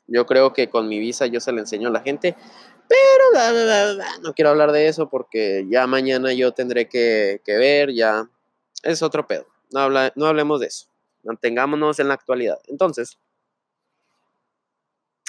Yo 0.05 0.25
creo 0.25 0.51
que 0.51 0.69
con 0.69 0.89
mi 0.89 0.99
visa 0.99 1.25
yo 1.27 1.39
se 1.39 1.53
le 1.53 1.61
enseño 1.61 1.87
a 1.87 1.91
la 1.91 2.01
gente, 2.01 2.35
pero 2.89 4.03
no 4.21 4.33
quiero 4.33 4.49
hablar 4.49 4.73
de 4.73 4.89
eso 4.89 5.09
porque 5.09 5.65
ya 5.69 5.87
mañana 5.87 6.33
yo 6.33 6.51
tendré 6.51 6.89
que, 6.89 7.39
ver, 7.47 7.93
ya 7.93 8.29
es 8.83 9.01
otro 9.01 9.25
pedo. 9.25 9.47
No, 9.71 9.79
habla, 9.79 10.11
no 10.17 10.25
hablemos 10.25 10.59
de 10.59 10.67
eso. 10.67 10.87
Mantengámonos 11.23 12.01
en 12.01 12.09
la 12.09 12.15
actualidad. 12.15 12.59
Entonces, 12.67 13.17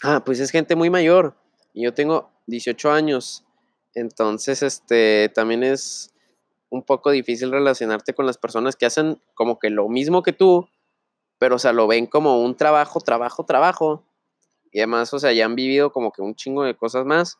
ah, 0.02 0.22
pues 0.24 0.40
es 0.40 0.50
gente 0.50 0.76
muy 0.76 0.90
mayor. 0.90 1.36
Yo 1.74 1.94
tengo 1.94 2.30
18 2.46 2.90
años. 2.90 3.44
Entonces, 3.94 4.62
este, 4.62 5.30
también 5.34 5.62
es 5.62 6.12
un 6.70 6.82
poco 6.82 7.10
difícil 7.10 7.50
relacionarte 7.50 8.14
con 8.14 8.26
las 8.26 8.38
personas 8.38 8.76
que 8.76 8.86
hacen 8.86 9.20
como 9.34 9.58
que 9.58 9.70
lo 9.70 9.88
mismo 9.88 10.22
que 10.22 10.32
tú, 10.32 10.68
pero, 11.38 11.56
o 11.56 11.58
sea, 11.58 11.72
lo 11.72 11.86
ven 11.86 12.06
como 12.06 12.42
un 12.42 12.56
trabajo, 12.56 13.00
trabajo, 13.00 13.44
trabajo. 13.44 14.04
Y 14.72 14.80
además, 14.80 15.12
o 15.14 15.18
sea, 15.18 15.32
ya 15.32 15.44
han 15.44 15.54
vivido 15.54 15.92
como 15.92 16.10
que 16.12 16.22
un 16.22 16.34
chingo 16.34 16.64
de 16.64 16.76
cosas 16.76 17.04
más. 17.04 17.38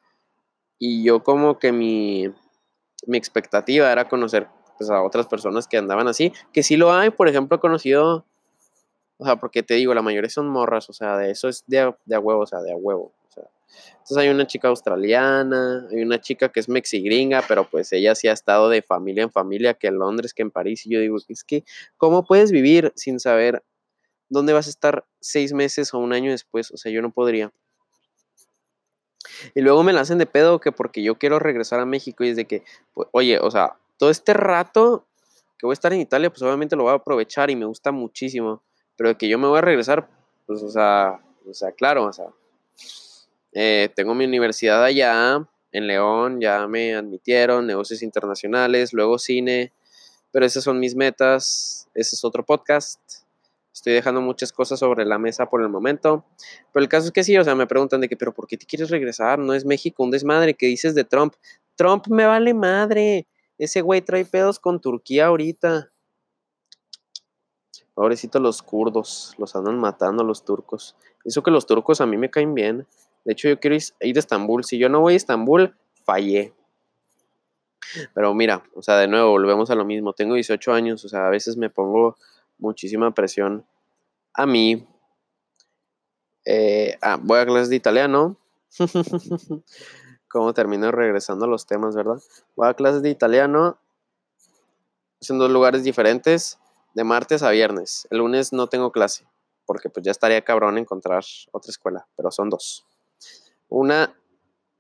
Y 0.79 1.03
yo 1.05 1.25
como 1.25 1.59
que 1.59 1.73
mi, 1.73 2.29
mi 3.07 3.19
expectativa 3.19 3.91
era 3.91 4.09
conocer 4.09 4.49
pues, 4.79 4.91
a 4.91 5.03
otras 5.03 5.27
personas 5.27 5.67
que 5.67 5.77
andaban 5.77 6.09
así, 6.09 6.33
que 6.53 6.63
sí 6.63 6.77
lo 6.77 6.93
hay, 6.93 7.11
por 7.11 7.29
ejemplo, 7.29 7.57
he 7.57 7.61
conocido, 7.61 8.27
o 9.19 9.25
sea, 9.25 9.37
porque 9.37 9.63
te 9.63 9.75
digo, 9.75 9.95
la 9.95 10.03
mayoría 10.03 10.31
son 10.31 10.49
morras, 10.49 10.91
o 10.91 10.93
sea, 10.93 11.17
de 11.17 11.31
eso 11.31 11.49
es 11.49 11.65
de 11.67 11.81
a 11.81 12.21
huevo, 12.21 12.41
o 12.41 12.47
sea, 12.47 12.61
de 12.61 12.73
a 12.73 12.77
huevo. 12.77 13.13
Entonces 13.93 14.17
hay 14.19 14.29
una 14.29 14.47
chica 14.47 14.69
australiana, 14.69 15.89
hay 15.91 16.03
una 16.03 16.21
chica 16.21 16.51
que 16.51 16.61
es 16.61 16.69
mexigringa, 16.69 17.43
pero 17.49 17.69
pues 17.69 17.93
ella 17.93 18.15
sí 18.15 18.29
ha 18.29 18.33
estado 18.33 18.69
de 18.69 18.83
familia 18.83 19.25
en 19.25 19.33
familia, 19.33 19.75
que 19.75 19.89
en 19.89 19.99
Londres, 19.99 20.33
que 20.35 20.43
en 20.43 20.51
París. 20.51 20.87
Y 20.87 20.91
yo 20.91 21.01
digo, 21.01 21.17
es 21.27 21.43
que, 21.43 21.65
¿cómo 21.97 22.25
puedes 22.25 22.53
vivir 22.53 22.93
sin 22.95 23.19
saber 23.19 23.65
¿dónde 24.29 24.53
vas 24.53 24.67
a 24.67 24.71
estar 24.71 25.07
seis 25.21 25.53
meses 25.53 25.95
o 25.95 25.99
un 25.99 26.13
año 26.13 26.31
después? 26.31 26.71
O 26.71 26.77
sea, 26.77 26.93
yo 26.93 27.03
no 27.03 27.11
podría. 27.11 27.53
Y 29.55 29.61
luego 29.61 29.83
me 29.83 29.93
la 29.93 30.03
hacen 30.03 30.19
de 30.19 30.27
pedo 30.27 30.61
que 30.61 30.73
porque 30.73 31.03
yo 31.03 31.19
quiero 31.19 31.39
regresar 31.39 31.81
a 31.81 31.87
México 31.87 32.25
y 32.25 32.29
es 32.29 32.37
de 32.37 32.47
que, 32.47 32.63
pues, 32.93 33.09
oye, 33.13 33.39
o 33.39 33.51
sea, 33.51 33.77
todo 33.99 34.11
este 34.11 34.35
rato 34.35 35.07
que 35.59 35.67
voy 35.67 35.73
a 35.73 35.75
estar 35.75 35.93
en 35.93 36.01
Italia, 36.01 36.31
pues 36.31 36.43
obviamente 36.43 36.77
lo 36.77 36.85
voy 36.85 36.93
a 36.93 36.97
aprovechar 36.97 37.51
y 37.51 37.57
me 37.57 37.65
gusta 37.65 37.93
muchísimo. 37.93 38.63
Pero 38.97 39.11
de 39.11 39.17
que 39.17 39.29
yo 39.29 39.39
me 39.39 39.49
voy 39.49 39.59
a 39.59 39.63
regresar, 39.63 40.09
pues, 40.47 40.63
o 40.63 40.71
sea, 40.71 41.21
o 41.49 41.55
sea, 41.55 41.73
claro, 41.73 42.05
o 42.05 42.13
sea, 42.13 42.27
eh, 43.53 43.89
tengo 43.95 44.15
mi 44.15 44.25
universidad 44.25 44.83
allá 44.83 45.47
en 45.73 45.87
León, 45.87 46.41
ya 46.41 46.67
me 46.67 46.95
admitieron, 46.95 47.67
negocios 47.67 48.03
internacionales, 48.03 48.93
luego 48.93 49.19
cine, 49.19 49.73
pero 50.31 50.47
esas 50.47 50.65
son 50.65 50.79
mis 50.79 50.95
metas, 50.95 51.89
ese 51.95 52.17
es 52.17 52.25
otro 52.25 52.45
podcast. 52.45 53.01
Estoy 53.73 53.93
dejando 53.93 54.21
muchas 54.21 54.53
cosas 54.53 54.79
sobre 54.79 55.05
la 55.05 55.19
mesa 55.19 55.47
por 55.47 55.61
el 55.61 55.69
momento. 55.69 56.25
Pero 56.73 56.83
el 56.83 56.89
caso 56.89 57.07
es 57.07 57.13
que 57.13 57.25
sí, 57.25 57.37
o 57.37 57.43
sea, 57.43 57.57
me 57.57 57.67
preguntan 57.67 58.01
de 58.01 58.09
que, 58.09 58.17
pero 58.17 58.33
¿por 58.33 58.47
qué 58.47 58.57
te 58.57 58.67
quieres 58.67 58.89
regresar? 58.89 59.41
No 59.41 59.53
es 59.53 59.65
México 59.65 60.05
un 60.05 60.13
desmadre. 60.13 60.55
¿Qué 60.55 60.67
dices 60.67 60.95
de 60.95 61.03
Trump? 61.03 61.35
Trump 61.75 62.07
me 62.07 62.25
vale 62.25 62.55
madre. 62.55 63.27
Ese 63.59 63.81
güey 63.81 64.01
trae 64.01 64.25
pedos 64.25 64.61
con 64.61 64.81
Turquía 64.81 65.27
ahorita. 65.27 65.91
Pobrecito 67.95 68.41
los 68.41 68.63
kurdos, 68.63 69.35
los 69.39 69.55
andan 69.55 69.79
matando 69.79 70.25
los 70.25 70.45
turcos. 70.45 70.97
Eso 71.25 71.43
que 71.43 71.51
los 71.51 71.67
turcos 71.67 72.01
a 72.01 72.07
mí 72.07 72.17
me 72.17 72.31
caen 72.31 72.55
bien. 72.55 72.87
De 73.25 73.33
hecho, 73.33 73.49
yo 73.49 73.61
quiero 73.61 73.77
ir 73.77 74.17
a 74.17 74.19
Estambul. 74.19 74.65
Si 74.65 74.79
yo 74.79 74.89
no 74.89 75.01
voy 75.01 75.15
a 75.15 75.17
Estambul, 75.17 75.75
fallé. 76.05 76.53
Pero 78.15 78.35
mira, 78.35 78.65
o 78.75 78.83
sea, 78.83 78.97
de 78.99 79.09
nuevo, 79.09 79.31
volvemos 79.31 79.71
a 79.71 79.75
lo 79.75 79.85
mismo. 79.85 80.13
Tengo 80.13 80.35
18 80.35 80.73
años, 80.73 81.05
o 81.05 81.09
sea, 81.09 81.27
a 81.27 81.31
veces 81.31 81.57
me 81.57 81.71
pongo 81.71 82.17
muchísima 82.59 83.13
presión 83.15 83.65
a 84.33 84.47
mí. 84.47 84.87
Eh, 86.45 86.99
ah, 87.01 87.19
voy 87.21 87.39
a 87.39 87.47
clases 87.47 87.71
de 87.71 87.77
italiano. 87.77 88.37
Como 90.29 90.53
termino 90.53 90.91
regresando 90.91 91.45
a 91.45 91.49
los 91.49 91.67
temas, 91.67 91.95
¿verdad? 91.95 92.21
Voy 92.57 92.69
a 92.69 92.75
clases 92.75 93.03
de 93.03 93.11
italiano. 93.11 93.79
En 95.27 95.39
dos 95.39 95.51
lugares 95.51 95.85
diferentes, 95.85 96.59
de 96.95 97.05
martes 97.05 97.43
a 97.43 97.51
viernes. 97.51 98.07
El 98.11 98.19
lunes 98.19 98.53
no 98.53 98.69
tengo 98.69 98.93
clase, 98.93 99.27
porque 99.67 99.91
pues 99.91 100.05
ya 100.05 100.13
estaría 100.13 100.43
cabrón 100.43 100.79
encontrar 100.79 101.25
otra 101.53 101.71
escuela, 101.71 102.07
pero 102.17 102.31
son 102.31 102.49
dos. 102.49 102.87
Una 103.69 104.15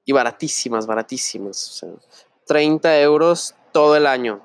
y 0.05 0.12
baratísimas, 0.12 0.87
baratísimas. 0.87 1.68
O 1.68 1.72
sea, 1.72 1.88
30 2.46 3.00
euros 3.00 3.55
todo 3.72 3.96
el 3.96 4.07
año. 4.07 4.42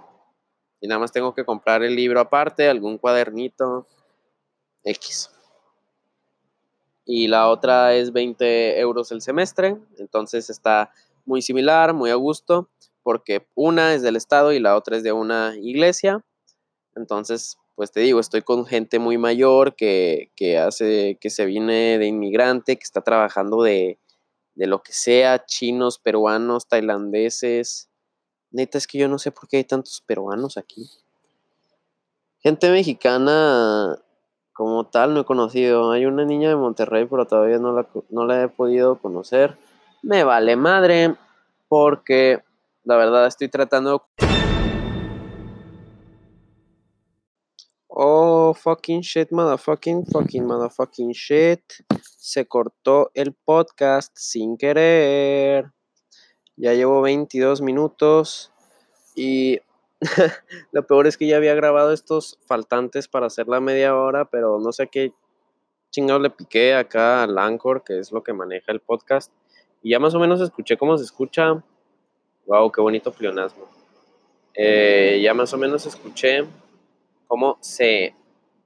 Y 0.82 0.88
nada 0.88 1.00
más 1.00 1.12
tengo 1.12 1.34
que 1.34 1.46
comprar 1.46 1.84
el 1.84 1.96
libro 1.96 2.20
aparte, 2.20 2.70
algún 2.70 2.98
cuadernito, 2.98 3.86
X. 4.84 5.30
Y 7.06 7.28
la 7.28 7.50
otra 7.50 7.94
es 7.94 8.14
20 8.14 8.80
euros 8.80 9.12
el 9.12 9.22
semestre. 9.22 9.78
Entonces 9.98 10.50
está 10.50 10.92
muy 11.26 11.42
similar, 11.42 11.94
muy 11.94 12.12
a 12.12 12.16
gusto, 12.16 12.70
porque 13.04 13.48
una 13.56 13.94
es 13.94 14.02
del 14.02 14.16
Estado 14.16 14.54
y 14.54 14.60
la 14.60 14.76
otra 14.76 14.96
es 14.96 15.04
de 15.04 15.12
una 15.12 15.56
iglesia. 15.58 16.24
Entonces, 17.00 17.58
pues 17.76 17.92
te 17.92 18.02
digo, 18.02 18.20
estoy 18.20 18.42
con 18.44 18.66
gente 18.66 19.00
muy 19.00 19.18
mayor 19.18 19.76
que, 19.76 20.30
hace, 20.64 21.18
que 21.20 21.30
se 21.30 21.46
viene 21.46 21.98
de 21.98 22.06
inmigrante, 22.06 22.76
que 22.78 22.84
está 22.84 23.02
trabajando 23.02 23.64
de, 23.64 23.98
de 24.54 24.68
lo 24.68 24.84
que 24.84 24.94
sea, 24.94 25.46
chinos, 25.46 25.98
peruanos, 25.98 26.68
tailandeses, 26.68 27.90
Neta, 28.52 28.80
es 28.80 28.88
que 28.88 28.98
yo 28.98 29.08
no 29.08 29.20
sé 29.20 29.32
por 29.32 29.48
qué 29.48 29.58
hay 29.58 29.64
tantos 29.64 30.02
peruanos 30.06 30.58
aquí. 30.58 30.90
Gente 32.40 32.72
mexicana 32.72 34.00
como 34.54 34.88
tal 34.88 35.14
no 35.14 35.22
he 35.22 35.26
conocido. 35.26 35.92
Hay 35.92 36.06
una 36.06 36.26
niña 36.26 36.50
de 36.50 36.56
Monterrey, 36.56 37.06
pero 37.06 37.26
todavía 37.26 37.60
no 37.60 37.74
la, 37.74 37.88
no 38.10 38.26
la 38.26 38.44
he 38.44 38.48
podido 38.48 38.98
conocer. 39.00 39.58
Me 40.02 40.24
vale 40.24 40.56
madre 40.56 41.16
porque 41.68 42.42
la 42.84 42.98
verdad 42.98 43.28
estoy 43.28 43.50
tratando... 43.50 44.08
Oh, 48.02 48.54
fucking 48.54 49.02
shit, 49.02 49.30
motherfucking, 49.30 50.06
fucking, 50.10 50.46
motherfucking 50.46 51.12
shit. 51.12 51.62
Se 52.02 52.46
cortó 52.46 53.12
el 53.14 53.34
podcast 53.34 54.18
sin 54.18 54.56
querer. 54.56 55.74
Ya 56.56 56.74
llevo 56.76 57.02
22 57.02 57.60
minutos 57.60 58.54
y 59.16 59.60
lo 60.72 60.88
peor 60.88 61.08
es 61.08 61.18
que 61.18 61.28
ya 61.28 61.36
había 61.36 61.56
grabado 61.56 61.92
estos 61.92 62.40
faltantes 62.48 63.10
para 63.10 63.26
hacer 63.26 63.50
la 63.50 63.60
media 63.60 63.94
hora, 63.94 64.24
pero 64.24 64.60
no 64.60 64.72
sé 64.72 64.88
qué 64.88 65.12
chingado 65.92 66.22
le 66.22 66.30
piqué 66.30 66.76
acá 66.76 67.24
al 67.24 67.38
Anchor, 67.38 67.84
que 67.84 68.00
es 68.00 68.14
lo 68.14 68.24
que 68.24 68.32
maneja 68.32 68.72
el 68.72 68.80
podcast. 68.80 69.30
Y 69.84 69.90
ya 69.90 70.00
más 70.00 70.16
o 70.16 70.20
menos 70.20 70.40
escuché 70.40 70.78
cómo 70.78 70.98
se 70.98 71.04
escucha. 71.04 71.62
Wow, 72.46 72.72
qué 72.72 72.80
bonito 72.80 73.12
pleonasmo. 73.12 73.66
Eh, 74.54 75.20
ya 75.22 75.34
más 75.34 75.54
o 75.54 75.58
menos 75.58 75.86
escuché 75.86 76.48
cómo 77.30 77.60
se, 77.62 78.16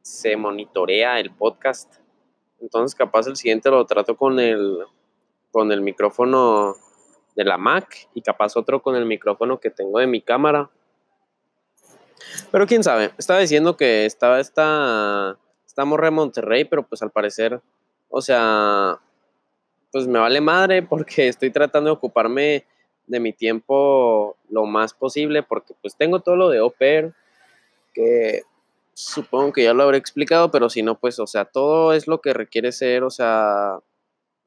se 0.02 0.38
monitorea 0.38 1.20
el 1.20 1.36
podcast. 1.36 1.96
Entonces, 2.62 2.96
capaz 2.96 3.28
el 3.28 3.36
siguiente 3.36 3.70
lo 3.70 3.86
trato 3.86 4.16
con 4.16 4.40
el, 4.40 4.80
con 5.52 5.72
el 5.74 5.82
micrófono 5.82 6.74
de 7.36 7.44
la 7.44 7.58
Mac 7.58 8.08
y 8.14 8.22
capaz 8.22 8.56
otro 8.56 8.82
con 8.82 8.96
el 8.96 9.06
micrófono 9.06 9.60
que 9.60 9.70
tengo 9.70 10.00
de 10.00 10.08
mi 10.08 10.22
cámara. 10.22 10.72
Pero 12.52 12.66
quién 12.66 12.86
sabe, 12.86 13.12
estaba 13.18 13.42
diciendo 13.42 13.76
que 13.76 14.06
estaba 14.06 14.40
esta, 14.40 15.38
esta 15.68 15.84
morra 15.84 16.06
de 16.06 16.12
Monterrey, 16.12 16.64
pero 16.64 16.88
pues 16.88 17.04
al 17.04 17.12
parecer, 17.12 17.62
o 18.08 18.22
sea, 18.22 18.98
pues 19.92 20.08
me 20.08 20.20
vale 20.20 20.40
madre 20.40 20.84
porque 20.84 21.28
estoy 21.28 21.52
tratando 21.52 21.90
de 21.90 21.98
ocuparme 21.98 22.66
de 23.08 23.20
mi 23.20 23.34
tiempo 23.34 24.38
lo 24.48 24.66
más 24.66 24.94
posible 24.94 25.44
porque 25.44 25.74
pues 25.82 25.98
tengo 25.98 26.22
todo 26.22 26.38
lo 26.38 26.48
de 26.48 26.62
Oper 26.62 27.14
que 27.94 28.44
supongo 28.94 29.54
que 29.54 29.64
ya 29.64 29.74
lo 29.74 29.84
habré 29.84 29.98
explicado, 29.98 30.52
pero 30.52 30.70
si 30.70 30.84
no, 30.84 31.00
pues, 31.00 31.20
o 31.20 31.28
sea, 31.28 31.46
todo 31.46 31.94
es 31.94 32.08
lo 32.08 32.22
que 32.22 32.34
requiere 32.34 32.72
ser, 32.72 33.04
o 33.04 33.10
sea, 33.10 33.80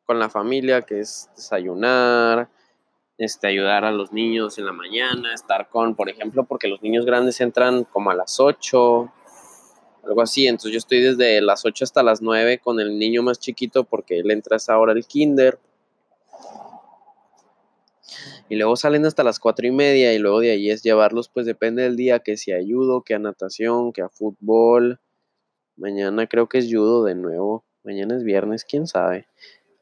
con 0.05 0.19
la 0.19 0.29
familia, 0.29 0.83
que 0.83 1.01
es 1.01 1.29
desayunar, 1.37 2.49
este, 3.19 3.49
ayudar 3.49 3.85
a 3.85 3.93
los 3.93 4.13
niños 4.13 4.59
en 4.59 4.67
la 4.67 4.73
mañana, 4.73 5.35
estar 5.35 5.69
con, 5.69 5.95
por 5.95 6.09
ejemplo, 6.09 6.45
porque 6.45 6.69
los 6.69 6.83
niños 6.83 7.07
grandes 7.07 7.41
entran 7.41 7.85
como 7.85 8.11
a 8.11 8.15
las 8.15 8.39
8, 8.39 9.13
algo 10.05 10.23
así, 10.23 10.47
entonces 10.47 10.73
yo 10.73 10.79
estoy 10.79 11.01
desde 11.01 11.41
las 11.41 11.65
8 11.65 11.85
hasta 11.85 12.03
las 12.03 12.23
9 12.23 12.59
con 12.59 12.79
el 12.79 12.99
niño 12.99 13.23
más 13.23 13.41
chiquito 13.41 13.85
porque 13.85 14.19
él 14.19 14.31
entra 14.31 14.55
a 14.55 14.59
esa 14.59 14.79
hora 14.79 14.93
el 14.93 15.07
kinder. 15.07 15.59
Y 18.49 18.57
luego 18.57 18.77
salen 18.77 19.05
hasta 19.07 19.25
las 19.25 19.41
4 19.41 19.67
y 19.67 19.73
media 19.73 20.15
y 20.15 20.19
luego 20.19 20.41
de 20.41 20.53
ahí 20.53 20.71
es 20.71 20.83
llevarlos, 20.83 21.29
pues 21.29 21.47
depende 21.47 21.83
del 21.83 21.97
día, 21.97 22.21
que 22.21 22.37
si 22.37 22.53
a 22.53 22.59
judo, 22.61 23.03
que 23.03 23.15
a 23.15 23.19
natación, 23.19 23.93
que 23.93 24.03
a 24.03 24.09
fútbol. 24.09 25.01
Mañana 25.77 26.27
creo 26.27 26.49
que 26.49 26.59
es 26.59 26.67
judo 26.67 27.05
de 27.05 27.15
nuevo. 27.15 27.65
Mañana 27.83 28.17
es 28.17 28.23
viernes, 28.23 28.65
quién 28.65 28.87
sabe. 28.87 29.27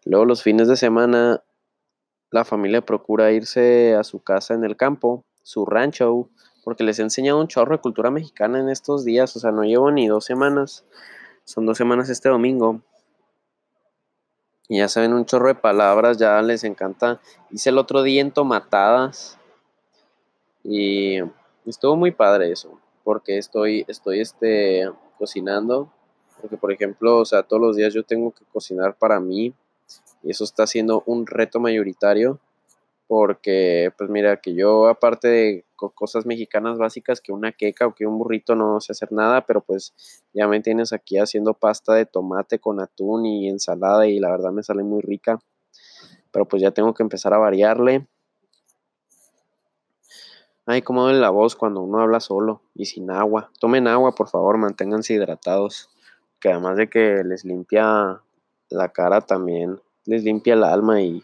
Luego 0.05 0.25
los 0.25 0.43
fines 0.43 0.69
de 0.69 0.77
semana 0.77 1.43
la 2.31 2.45
familia 2.45 2.85
procura 2.85 3.31
irse 3.31 3.95
a 3.95 4.03
su 4.03 4.21
casa 4.21 4.55
en 4.55 4.65
el 4.65 4.77
campo, 4.77 5.25
su 5.43 5.65
rancho, 5.65 6.31
porque 6.65 6.83
les 6.83 6.99
he 6.99 7.03
enseñado 7.03 7.41
un 7.41 7.47
chorro 7.47 7.77
de 7.77 7.81
cultura 7.81 8.11
mexicana 8.11 8.59
en 8.59 8.69
estos 8.69 9.05
días, 9.05 9.37
o 9.37 9.41
sea, 9.41 9.53
no 9.53 9.63
llevo 9.63 9.93
ni 9.93 10.09
dos 10.09 10.25
semanas, 10.25 10.85
son 11.45 11.65
dos 11.65 11.79
semanas 11.79 12.09
este 12.09 12.29
domingo. 12.29 12.83
Y 14.69 14.79
ya 14.79 14.89
saben 14.89 15.13
un 15.13 15.27
chorro 15.27 15.49
de 15.49 15.55
palabras, 15.55 16.19
ya 16.19 16.41
les 16.43 16.65
encanta. 16.65 17.21
Hice 17.51 17.71
el 17.71 17.79
otro 17.79 18.03
día 18.03 18.21
en 18.21 18.33
tomatadas 18.33 19.39
y 20.63 21.19
estuvo 21.67 21.97
muy 21.97 22.11
padre 22.11 22.51
eso, 22.51 22.81
porque 23.03 23.37
estoy, 23.37 23.85
estoy 23.89 24.21
este, 24.21 24.91
cocinando, 25.19 25.93
porque 26.41 26.57
por 26.57 26.73
ejemplo, 26.73 27.19
o 27.19 27.25
sea, 27.25 27.43
todos 27.43 27.61
los 27.61 27.77
días 27.77 27.93
yo 27.93 28.03
tengo 28.03 28.31
que 28.33 28.45
cocinar 28.53 28.97
para 28.97 29.21
mí, 29.21 29.53
y 30.23 30.31
eso 30.31 30.45
está 30.45 30.67
siendo 30.67 31.03
un 31.07 31.27
reto 31.27 31.61
mayoritario 31.61 32.41
porque 33.07 33.93
pues 33.97 34.09
mira 34.11 34.39
que 34.39 34.55
yo 34.55 34.89
aparte 34.89 35.29
de 35.29 35.65
cosas 35.91 36.27
mexicanas 36.27 36.79
básicas 36.79 37.21
que 37.21 37.33
una 37.33 37.53
queca 37.53 37.87
o 37.87 37.95
que 37.95 38.07
un 38.07 38.19
burrito 38.19 38.55
no 38.55 38.81
sé 38.81 38.93
hacer 38.93 39.13
nada, 39.13 39.47
pero 39.47 39.61
pues 39.61 39.95
ya 40.33 40.49
me 40.49 40.61
tienes 40.61 40.93
aquí 40.93 41.19
haciendo 41.19 41.55
pasta 41.55 41.95
de 41.95 42.07
tomate 42.07 42.59
con 42.59 42.81
atún 42.81 43.27
y 43.27 43.49
ensalada 43.49 44.07
y 44.07 44.19
la 44.19 44.31
verdad 44.31 44.53
me 44.53 44.63
sale 44.63 44.83
muy 44.83 45.03
rica. 45.03 45.39
Pero 46.31 46.47
pues 46.47 46.63
ya 46.63 46.71
tengo 46.71 46.95
que 46.95 47.03
empezar 47.03 47.35
a 47.35 47.39
variarle. 47.39 48.07
Ay, 50.67 50.83
cómo 50.83 51.03
duele 51.03 51.21
la 51.21 51.31
voz 51.31 51.57
cuando 51.57 51.83
uno 51.83 52.01
habla 52.01 52.21
solo 52.21 52.63
y 52.75 52.87
sin 52.87 53.11
agua. 53.11 53.51
Tomen 53.61 53.87
agua, 53.87 54.15
por 54.15 54.29
favor, 54.29 54.57
manténganse 54.59 55.15
hidratados. 55.15 55.91
Que 56.41 56.51
además 56.51 56.77
de 56.77 56.89
que 56.89 57.23
les 57.25 57.45
limpia 57.45 58.23
la 58.71 58.89
cara 58.89 59.21
también 59.21 59.81
les 60.07 60.23
limpia 60.23 60.55
el 60.55 60.65
alma 60.65 61.01
y, 61.01 61.23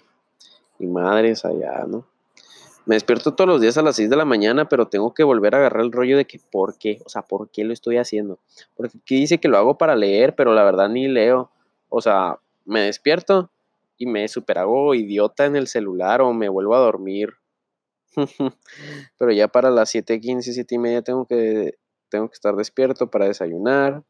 y 0.79 0.87
madres 0.87 1.45
allá, 1.45 1.85
¿no? 1.87 2.05
Me 2.87 2.95
despierto 2.95 3.35
todos 3.35 3.49
los 3.49 3.61
días 3.61 3.77
a 3.77 3.83
las 3.83 3.97
6 3.97 4.11
de 4.11 4.17
la 4.17 4.25
mañana, 4.25 4.69
pero 4.69 4.89
tengo 4.89 5.13
que 5.13 5.23
volver 5.23 5.55
a 5.55 5.59
agarrar 5.59 5.83
el 5.83 5.93
rollo 5.93 6.17
de 6.17 6.25
que 6.25 6.41
por 6.51 6.79
qué, 6.79 7.01
o 7.05 7.09
sea, 7.09 7.23
por 7.23 7.51
qué 7.51 7.65
lo 7.65 7.73
estoy 7.73 7.99
haciendo. 7.99 8.39
Porque 8.75 8.99
aquí 8.99 9.17
dice 9.17 9.39
que 9.39 9.49
lo 9.49 9.59
hago 9.59 9.79
para 9.79 9.97
leer, 9.97 10.35
pero 10.35 10.55
la 10.55 10.65
verdad 10.65 10.89
ni 10.89 11.07
leo. 11.09 11.51
O 11.89 12.01
sea, 12.01 12.39
me 12.65 12.81
despierto 12.81 13.51
y 13.99 14.07
me 14.07 14.27
super 14.29 14.59
hago 14.59 14.95
idiota 14.95 15.45
en 15.45 15.57
el 15.57 15.67
celular 15.67 16.23
o 16.23 16.33
me 16.33 16.49
vuelvo 16.49 16.75
a 16.75 16.81
dormir. 16.81 17.35
pero 19.19 19.33
ya 19.33 19.49
para 19.49 19.71
las 19.71 19.95
7.15, 19.95 20.41
7 20.43 20.75
y 20.75 20.79
media 20.79 21.03
tengo 21.03 21.27
que, 21.27 21.75
tengo 22.09 22.29
que 22.29 22.35
estar 22.35 22.57
despierto 22.57 23.11
para 23.11 23.27
desayunar. 23.27 24.03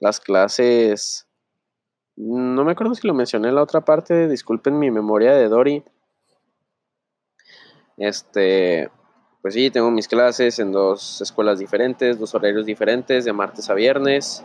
Las 0.00 0.20
clases, 0.20 1.26
no 2.14 2.62
me 2.64 2.72
acuerdo 2.72 2.94
si 2.94 3.06
lo 3.06 3.14
mencioné 3.14 3.48
en 3.48 3.54
la 3.54 3.62
otra 3.62 3.80
parte, 3.86 4.28
disculpen 4.28 4.78
mi 4.78 4.90
memoria 4.90 5.32
de 5.32 5.48
Dory 5.48 5.82
este, 7.96 8.90
pues 9.42 9.54
sí, 9.54 9.70
tengo 9.70 9.90
mis 9.90 10.08
clases 10.08 10.58
en 10.60 10.70
dos 10.70 11.20
escuelas 11.20 11.58
diferentes, 11.58 12.18
dos 12.18 12.34
horarios 12.34 12.64
diferentes, 12.64 13.24
de 13.24 13.32
martes 13.32 13.68
a 13.70 13.74
viernes. 13.74 14.44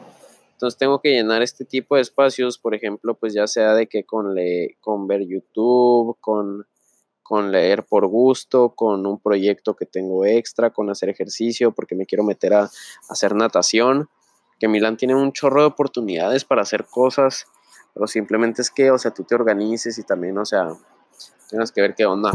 Entonces 0.54 0.78
tengo 0.78 1.00
que 1.02 1.12
llenar 1.12 1.44
este 1.44 1.66
tipo 1.66 1.96
de 1.96 2.02
espacios, 2.02 2.58
por 2.58 2.74
ejemplo, 2.74 3.16
pues 3.16 3.34
ya 3.34 3.46
sea 3.46 3.76
de 3.76 3.88
que 3.88 4.06
con, 4.06 4.34
ver 4.34 5.22
YouTube, 5.28 6.18
con, 6.20 6.66
con 7.22 7.52
leer 7.52 7.86
por 7.86 8.08
gusto, 8.08 8.74
con 8.76 9.06
un 9.06 9.20
proyecto 9.22 9.76
que 9.76 9.86
tengo 9.86 10.26
extra, 10.26 10.72
con 10.72 10.90
hacer 10.90 11.10
ejercicio, 11.10 11.74
porque 11.74 11.94
me 11.94 12.08
quiero 12.08 12.24
meter 12.24 12.56
a, 12.56 12.64
a 12.64 12.70
hacer 13.10 13.36
natación, 13.36 14.10
que 14.60 14.68
Milán 14.68 14.98
tiene 14.98 15.14
un 15.14 15.32
chorro 15.32 15.62
de 15.62 15.68
oportunidades 15.68 16.44
para 16.44 16.64
hacer 16.64 16.86
cosas, 16.86 17.46
pero 17.94 18.08
simplemente 18.08 18.64
es 18.64 18.72
que, 18.72 18.90
o 18.90 18.98
sea, 18.98 19.12
tú 19.12 19.24
te 19.26 19.36
organices 19.36 20.00
y 20.00 20.04
también, 20.04 20.40
o 20.40 20.46
sea, 20.46 20.70
tienes 21.52 21.72
que 21.72 21.82
ver 21.82 21.94
qué 21.94 22.08
onda 22.08 22.32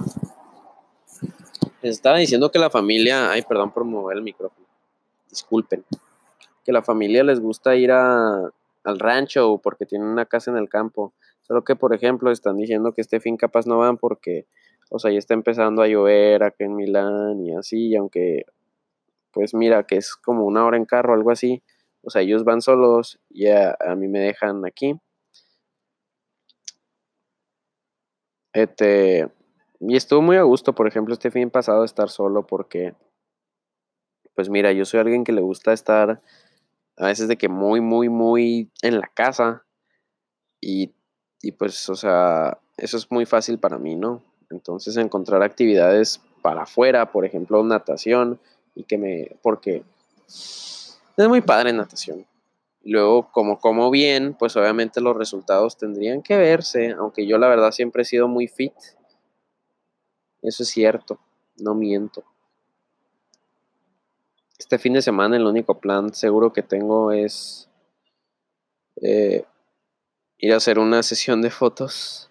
estaba 1.83 2.19
diciendo 2.19 2.51
que 2.51 2.59
la 2.59 2.71
familia, 2.71 3.31
ay, 3.31 3.43
perdón 3.43 3.73
por 3.73 3.85
mover 3.85 4.17
el 4.17 4.23
micrófono, 4.23 4.67
disculpen, 5.29 5.85
que 6.65 6.73
la 6.73 6.83
familia 6.83 7.25
les 7.25 7.41
gusta 7.41 7.75
ir 7.77 7.91
a, 7.91 8.51
al 8.85 8.99
rancho 8.99 9.59
porque 9.59 9.87
tienen 9.87 10.09
una 10.09 10.27
casa 10.27 10.51
en 10.51 10.57
el 10.57 10.69
campo. 10.69 11.13
Solo 11.43 11.65
que, 11.65 11.77
por 11.77 11.95
ejemplo, 11.95 12.31
están 12.31 12.57
diciendo 12.57 12.93
que 12.93 13.01
este 13.01 13.21
fin 13.21 13.37
capaz 13.37 13.67
no 13.67 13.79
van 13.79 13.97
porque, 13.97 14.47
o 14.91 14.99
sea, 14.99 15.11
ya 15.11 15.19
está 15.19 15.35
empezando 15.35 15.83
a 15.83 15.89
llover 15.89 16.43
acá 16.45 16.65
en 16.65 16.77
Milán 16.77 17.41
y 17.45 17.55
así, 17.55 17.89
y 17.89 17.97
aunque, 17.97 18.47
pues 19.33 19.55
mira, 19.55 19.85
que 19.85 19.97
es 19.97 20.15
como 20.15 20.45
una 20.47 20.65
hora 20.65 20.77
en 20.77 20.85
carro, 20.85 21.15
algo 21.15 21.31
así, 21.31 21.63
o 22.03 22.11
sea, 22.11 22.23
ellos 22.23 22.45
van 22.45 22.63
solos 22.63 23.19
y 23.29 23.49
a, 23.49 23.77
a 23.81 23.95
mí 23.97 24.09
me 24.09 24.21
dejan 24.21 24.65
aquí. 24.67 24.95
Este, 28.53 29.29
y 29.89 29.97
estuvo 29.97 30.23
muy 30.23 30.37
a 30.37 30.43
gusto, 30.43 30.75
por 30.75 30.87
ejemplo, 30.87 31.13
este 31.13 31.31
fin 31.31 31.51
pasado 31.51 31.85
estar 31.85 32.09
solo 32.09 32.47
porque, 32.47 32.95
pues 34.35 34.49
mira, 34.49 34.71
yo 34.73 34.85
soy 34.85 35.01
alguien 35.01 35.25
que 35.25 35.33
le 35.33 35.41
gusta 35.41 35.73
estar 35.73 36.23
a 36.97 37.07
veces 37.07 37.27
de 37.27 37.37
que 37.37 37.49
muy, 37.49 37.81
muy, 37.81 38.09
muy 38.09 38.71
en 38.83 39.01
la 39.01 39.09
casa. 39.13 39.65
Y, 40.61 40.93
y 41.41 41.53
pues, 41.53 41.89
o 41.89 41.97
sea, 41.97 42.59
eso 42.77 42.97
es 42.97 43.11
muy 43.11 43.27
fácil 43.27 43.59
para 43.59 43.79
mí, 43.79 43.97
¿no? 43.97 44.23
Entonces 44.51 44.97
encontrar 44.97 45.43
actividades 45.43 46.21
para 46.43 46.63
afuera, 46.63 47.11
por 47.11 47.25
ejemplo, 47.25 47.63
natación, 47.65 48.39
y 48.75 48.85
que 48.85 48.99
me, 48.99 49.37
porque 49.43 49.83
es 50.27 51.29
muy 51.29 51.41
padre 51.41 51.73
natación. 51.73 52.27
Luego, 52.85 53.31
como 53.33 53.59
como 53.59 53.91
bien, 53.91 54.35
pues 54.35 54.57
obviamente 54.57 55.01
los 55.01 55.17
resultados 55.17 55.77
tendrían 55.77 56.23
que 56.23 56.37
verse, 56.37 56.91
aunque 56.91 57.27
yo 57.27 57.39
la 57.39 57.49
verdad 57.49 57.71
siempre 57.71 58.03
he 58.03 58.05
sido 58.05 58.29
muy 58.29 58.49
fit 58.49 58.73
eso 60.43 60.63
es 60.65 60.69
cierto, 60.69 61.19
no 61.59 61.75
miento. 61.75 62.25
Este 64.59 64.79
fin 64.79 64.93
de 64.93 65.03
semana 65.03 65.37
el 65.37 65.47
único 65.47 65.81
plan 65.81 66.15
seguro 66.15 66.53
que 66.53 66.63
tengo 66.63 67.13
es 67.13 67.69
eh, 69.01 69.45
ir 70.39 70.53
a 70.53 70.57
hacer 70.57 70.79
una 70.79 71.03
sesión 71.03 71.43
de 71.43 71.51
fotos, 71.51 72.31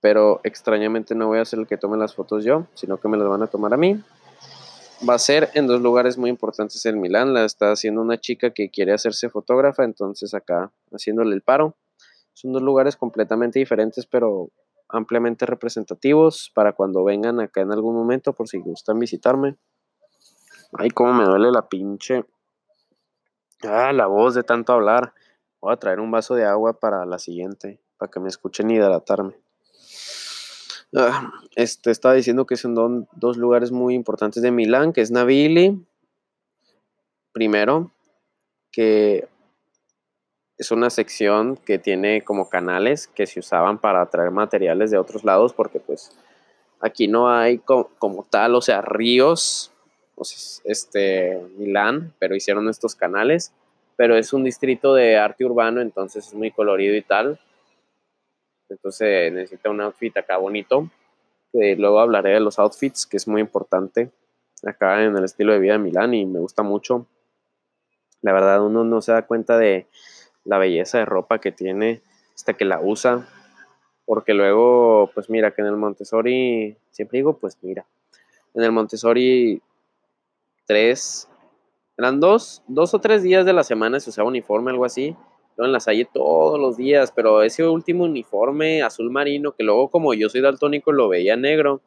pero 0.00 0.40
extrañamente 0.44 1.14
no 1.14 1.28
voy 1.28 1.38
a 1.38 1.44
ser 1.44 1.60
el 1.60 1.66
que 1.66 1.76
tome 1.76 1.96
las 1.96 2.14
fotos 2.14 2.44
yo, 2.44 2.66
sino 2.74 2.98
que 2.98 3.08
me 3.08 3.16
las 3.16 3.28
van 3.28 3.42
a 3.42 3.46
tomar 3.46 3.72
a 3.72 3.76
mí. 3.76 4.02
Va 5.08 5.14
a 5.14 5.18
ser 5.18 5.50
en 5.54 5.66
dos 5.66 5.80
lugares 5.80 6.16
muy 6.16 6.30
importantes 6.30 6.84
en 6.86 7.00
Milán. 7.00 7.34
La 7.34 7.44
está 7.44 7.72
haciendo 7.72 8.00
una 8.00 8.18
chica 8.18 8.50
que 8.50 8.70
quiere 8.70 8.92
hacerse 8.92 9.28
fotógrafa, 9.28 9.84
entonces 9.84 10.32
acá 10.34 10.72
haciéndole 10.92 11.34
el 11.34 11.42
paro. 11.42 11.76
Son 12.34 12.52
dos 12.52 12.62
lugares 12.62 12.96
completamente 12.96 13.58
diferentes, 13.58 14.06
pero 14.06 14.50
ampliamente 14.92 15.46
representativos 15.46 16.52
para 16.54 16.74
cuando 16.74 17.02
vengan 17.02 17.40
acá 17.40 17.62
en 17.62 17.72
algún 17.72 17.96
momento, 17.96 18.32
por 18.32 18.48
si 18.48 18.58
gustan 18.58 18.98
visitarme. 18.98 19.56
Ay, 20.74 20.90
cómo 20.90 21.12
me 21.12 21.24
duele 21.24 21.50
la 21.50 21.68
pinche. 21.68 22.24
Ah, 23.62 23.92
la 23.92 24.06
voz 24.06 24.34
de 24.34 24.42
tanto 24.42 24.72
hablar. 24.72 25.14
Voy 25.60 25.72
a 25.72 25.76
traer 25.76 26.00
un 26.00 26.10
vaso 26.10 26.34
de 26.34 26.44
agua 26.44 26.78
para 26.78 27.06
la 27.06 27.18
siguiente, 27.18 27.80
para 27.96 28.10
que 28.10 28.20
me 28.20 28.28
escuchen 28.28 28.70
hidratarme. 28.70 29.36
Ah, 30.94 31.32
este 31.56 31.90
estaba 31.90 32.14
diciendo 32.14 32.44
que 32.44 32.56
son 32.56 33.08
dos 33.12 33.36
lugares 33.36 33.72
muy 33.72 33.94
importantes 33.94 34.42
de 34.42 34.50
Milán, 34.50 34.92
que 34.92 35.00
es 35.00 35.10
Navili, 35.10 35.86
primero, 37.32 37.92
que 38.70 39.28
es 40.62 40.70
una 40.70 40.90
sección 40.90 41.56
que 41.56 41.80
tiene 41.80 42.22
como 42.22 42.48
canales 42.48 43.08
que 43.08 43.26
se 43.26 43.40
usaban 43.40 43.78
para 43.78 44.06
traer 44.06 44.30
materiales 44.30 44.92
de 44.92 44.96
otros 44.96 45.24
lados 45.24 45.52
porque 45.52 45.80
pues 45.80 46.16
aquí 46.80 47.08
no 47.08 47.28
hay 47.28 47.58
como, 47.58 48.24
tal, 48.30 48.54
o 48.54 48.60
sea, 48.60 48.80
ríos, 48.80 49.72
este, 50.62 51.40
Milán, 51.56 52.14
pero 52.20 52.36
hicieron 52.36 52.68
estos 52.68 52.94
canales, 52.94 53.52
pero 53.96 54.16
es 54.16 54.32
un 54.32 54.44
distrito 54.44 54.94
de 54.94 55.16
arte 55.16 55.44
urbano, 55.44 55.80
entonces 55.80 56.28
es 56.28 56.34
muy 56.34 56.52
colorido 56.52 56.94
y 56.94 57.02
tal. 57.02 57.40
Entonces 58.68 59.32
necesita 59.32 59.68
un 59.68 59.80
outfit 59.80 60.16
acá 60.16 60.36
bonito. 60.36 60.88
Que 61.52 61.76
luego 61.76 62.00
hablaré 62.00 62.30
de 62.30 62.40
los 62.40 62.58
outfits, 62.58 63.04
que 63.04 63.16
es 63.16 63.28
muy 63.28 63.40
importante 63.40 64.10
acá 64.64 65.02
en 65.04 65.16
el 65.16 65.24
estilo 65.24 65.52
de 65.52 65.58
vida 65.58 65.72
de 65.72 65.80
Milán 65.80 66.14
y 66.14 66.24
me 66.24 66.38
gusta 66.38 66.62
mucho. 66.62 67.06
La 68.22 68.32
verdad, 68.32 68.64
uno 68.64 68.84
no 68.84 69.02
se 69.02 69.12
da 69.12 69.26
cuenta 69.26 69.58
de, 69.58 69.88
la 70.44 70.58
belleza 70.58 70.98
de 70.98 71.04
ropa 71.04 71.38
que 71.38 71.52
tiene 71.52 72.02
hasta 72.34 72.54
que 72.54 72.64
la 72.64 72.80
usa. 72.80 73.28
Porque 74.04 74.34
luego, 74.34 75.10
pues 75.14 75.30
mira, 75.30 75.52
que 75.52 75.62
en 75.62 75.68
el 75.68 75.76
Montessori, 75.76 76.76
siempre 76.90 77.18
digo, 77.18 77.38
pues 77.38 77.58
mira, 77.62 77.86
en 78.54 78.64
el 78.64 78.72
Montessori 78.72 79.62
tres, 80.66 81.28
eran 81.96 82.20
dos, 82.20 82.62
dos 82.66 82.94
o 82.94 83.00
tres 83.00 83.22
días 83.22 83.46
de 83.46 83.52
la 83.52 83.64
semana 83.64 84.00
se 84.00 84.10
usaba 84.10 84.28
uniforme, 84.28 84.70
algo 84.70 84.84
así. 84.84 85.16
Yo 85.56 85.64
en 85.64 85.72
la 85.72 85.80
Salle 85.80 86.08
todos 86.12 86.58
los 86.58 86.76
días, 86.76 87.12
pero 87.12 87.42
ese 87.42 87.66
último 87.66 88.04
uniforme 88.04 88.82
azul 88.82 89.10
marino, 89.10 89.52
que 89.52 89.64
luego 89.64 89.88
como 89.88 90.14
yo 90.14 90.28
soy 90.28 90.40
daltónico 90.40 90.92
lo 90.92 91.08
veía 91.08 91.36
negro. 91.36 91.80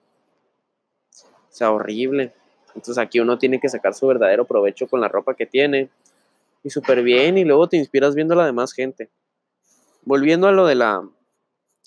O 1.20 1.58
sea, 1.58 1.72
horrible. 1.72 2.34
Entonces 2.70 2.98
aquí 2.98 3.20
uno 3.20 3.38
tiene 3.40 3.60
que 3.60 3.70
sacar 3.70 3.94
su 3.94 4.08
verdadero 4.08 4.46
provecho 4.46 4.88
con 4.88 5.02
la 5.02 5.08
ropa 5.08 5.34
que 5.34 5.46
tiene 5.46 5.90
y 6.66 6.72
súper 6.72 7.04
bien 7.04 7.38
y 7.38 7.46
luego 7.46 7.70
te 7.70 7.78
inspiras 7.78 8.16
viendo 8.16 8.34
a 8.34 8.38
la 8.38 8.46
demás 8.48 8.74
gente. 8.74 9.12
Volviendo 10.02 10.48
a 10.48 10.52
lo 10.52 10.66
de 10.66 10.74
la... 10.74 11.08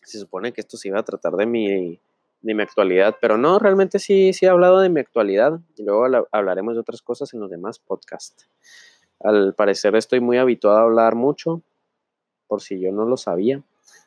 Se 0.04 0.20
supone 0.20 0.52
que 0.52 0.60
esto 0.60 0.76
se 0.76 0.86
iba 0.86 1.00
a 1.00 1.04
tratar 1.04 1.32
de 1.32 1.46
mi, 1.46 2.00
de 2.40 2.54
mi 2.54 2.62
actualidad, 2.62 3.16
pero 3.20 3.36
no, 3.36 3.58
realmente 3.58 3.98
sí, 3.98 4.32
sí 4.32 4.46
he 4.46 4.48
hablado 4.48 4.78
de 4.78 4.88
mi 4.88 5.00
actualidad 5.00 5.58
y 5.76 5.82
luego 5.82 6.28
hablaremos 6.30 6.74
de 6.74 6.80
otras 6.80 7.02
cosas 7.02 7.34
en 7.34 7.40
los 7.40 7.50
demás 7.50 7.80
podcasts. 7.80 8.48
Al 9.18 9.52
parecer 9.54 9.96
estoy 9.96 10.20
muy 10.20 10.38
habituado 10.38 10.78
a 10.78 10.82
hablar 10.82 11.16
mucho, 11.16 11.60
por 12.46 12.62
si 12.62 12.78
yo 12.78 12.92
no 12.92 13.04
lo 13.04 13.16
sabía, 13.16 13.60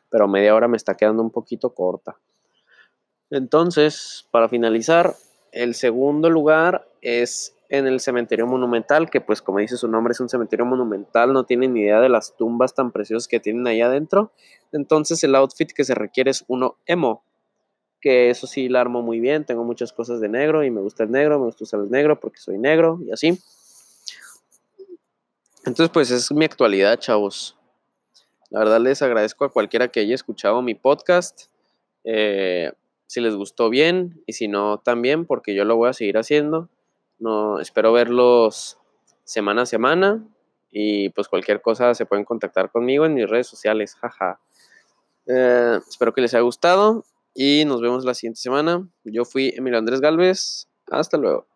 pero 0.09 0.29
media 0.29 0.55
hora 0.55 0.69
me 0.69 0.77
está 0.77 0.95
quedando 0.95 1.21
un 1.21 1.31
poquito 1.31 1.75
corta. 1.75 2.17
Entonces, 3.29 4.25
para 4.31 4.47
finalizar, 4.47 5.15
el 5.51 5.75
segundo 5.75 6.29
lugar 6.29 6.87
es 7.01 7.57
en 7.71 7.87
el 7.87 8.01
cementerio 8.01 8.45
monumental, 8.45 9.09
que 9.09 9.21
pues 9.21 9.41
como 9.41 9.59
dice 9.59 9.77
su 9.77 9.87
nombre 9.87 10.11
es 10.11 10.19
un 10.19 10.27
cementerio 10.27 10.65
monumental, 10.65 11.31
no 11.31 11.45
tienen 11.45 11.73
ni 11.73 11.83
idea 11.83 12.01
de 12.01 12.09
las 12.09 12.35
tumbas 12.35 12.75
tan 12.75 12.91
preciosas 12.91 13.29
que 13.29 13.39
tienen 13.39 13.65
ahí 13.65 13.79
adentro. 13.79 14.33
Entonces 14.73 15.23
el 15.23 15.33
outfit 15.35 15.71
que 15.71 15.85
se 15.85 15.95
requiere 15.95 16.31
es 16.31 16.43
uno 16.49 16.75
emo, 16.85 17.23
que 18.01 18.29
eso 18.29 18.45
sí 18.45 18.67
la 18.67 18.81
armo 18.81 19.01
muy 19.01 19.21
bien, 19.21 19.45
tengo 19.45 19.63
muchas 19.63 19.93
cosas 19.93 20.19
de 20.19 20.27
negro 20.27 20.65
y 20.65 20.69
me 20.69 20.81
gusta 20.81 21.03
el 21.03 21.11
negro, 21.11 21.39
me 21.39 21.45
gusta 21.45 21.63
usar 21.63 21.79
el 21.79 21.89
negro 21.89 22.19
porque 22.19 22.39
soy 22.39 22.57
negro 22.57 22.99
y 23.05 23.13
así. 23.13 23.39
Entonces 25.65 25.89
pues 25.93 26.11
es 26.11 26.29
mi 26.33 26.43
actualidad, 26.43 26.99
chavos. 26.99 27.57
La 28.49 28.59
verdad 28.59 28.81
les 28.81 29.01
agradezco 29.01 29.45
a 29.45 29.49
cualquiera 29.49 29.87
que 29.87 30.01
haya 30.01 30.13
escuchado 30.13 30.61
mi 30.61 30.75
podcast. 30.75 31.45
Eh, 32.03 32.73
si 33.07 33.21
les 33.21 33.33
gustó 33.35 33.69
bien 33.69 34.21
y 34.27 34.33
si 34.33 34.49
no 34.49 34.77
también, 34.79 35.25
porque 35.25 35.55
yo 35.55 35.63
lo 35.63 35.77
voy 35.77 35.87
a 35.87 35.93
seguir 35.93 36.17
haciendo. 36.17 36.67
No, 37.21 37.59
espero 37.59 37.93
verlos 37.93 38.79
semana 39.23 39.61
a 39.61 39.65
semana 39.67 40.25
y 40.71 41.09
pues 41.09 41.27
cualquier 41.27 41.61
cosa 41.61 41.93
se 41.93 42.07
pueden 42.07 42.25
contactar 42.25 42.71
conmigo 42.71 43.05
en 43.05 43.13
mis 43.13 43.29
redes 43.29 43.45
sociales, 43.45 43.93
jaja. 43.93 44.39
Eh, 45.27 45.79
espero 45.87 46.13
que 46.13 46.21
les 46.21 46.33
haya 46.33 46.41
gustado 46.41 47.05
y 47.35 47.63
nos 47.65 47.79
vemos 47.79 48.05
la 48.05 48.15
siguiente 48.15 48.41
semana. 48.41 48.89
Yo 49.03 49.23
fui 49.23 49.53
Emilio 49.55 49.77
Andrés 49.77 50.01
Galvez. 50.01 50.67
Hasta 50.89 51.17
luego. 51.17 51.50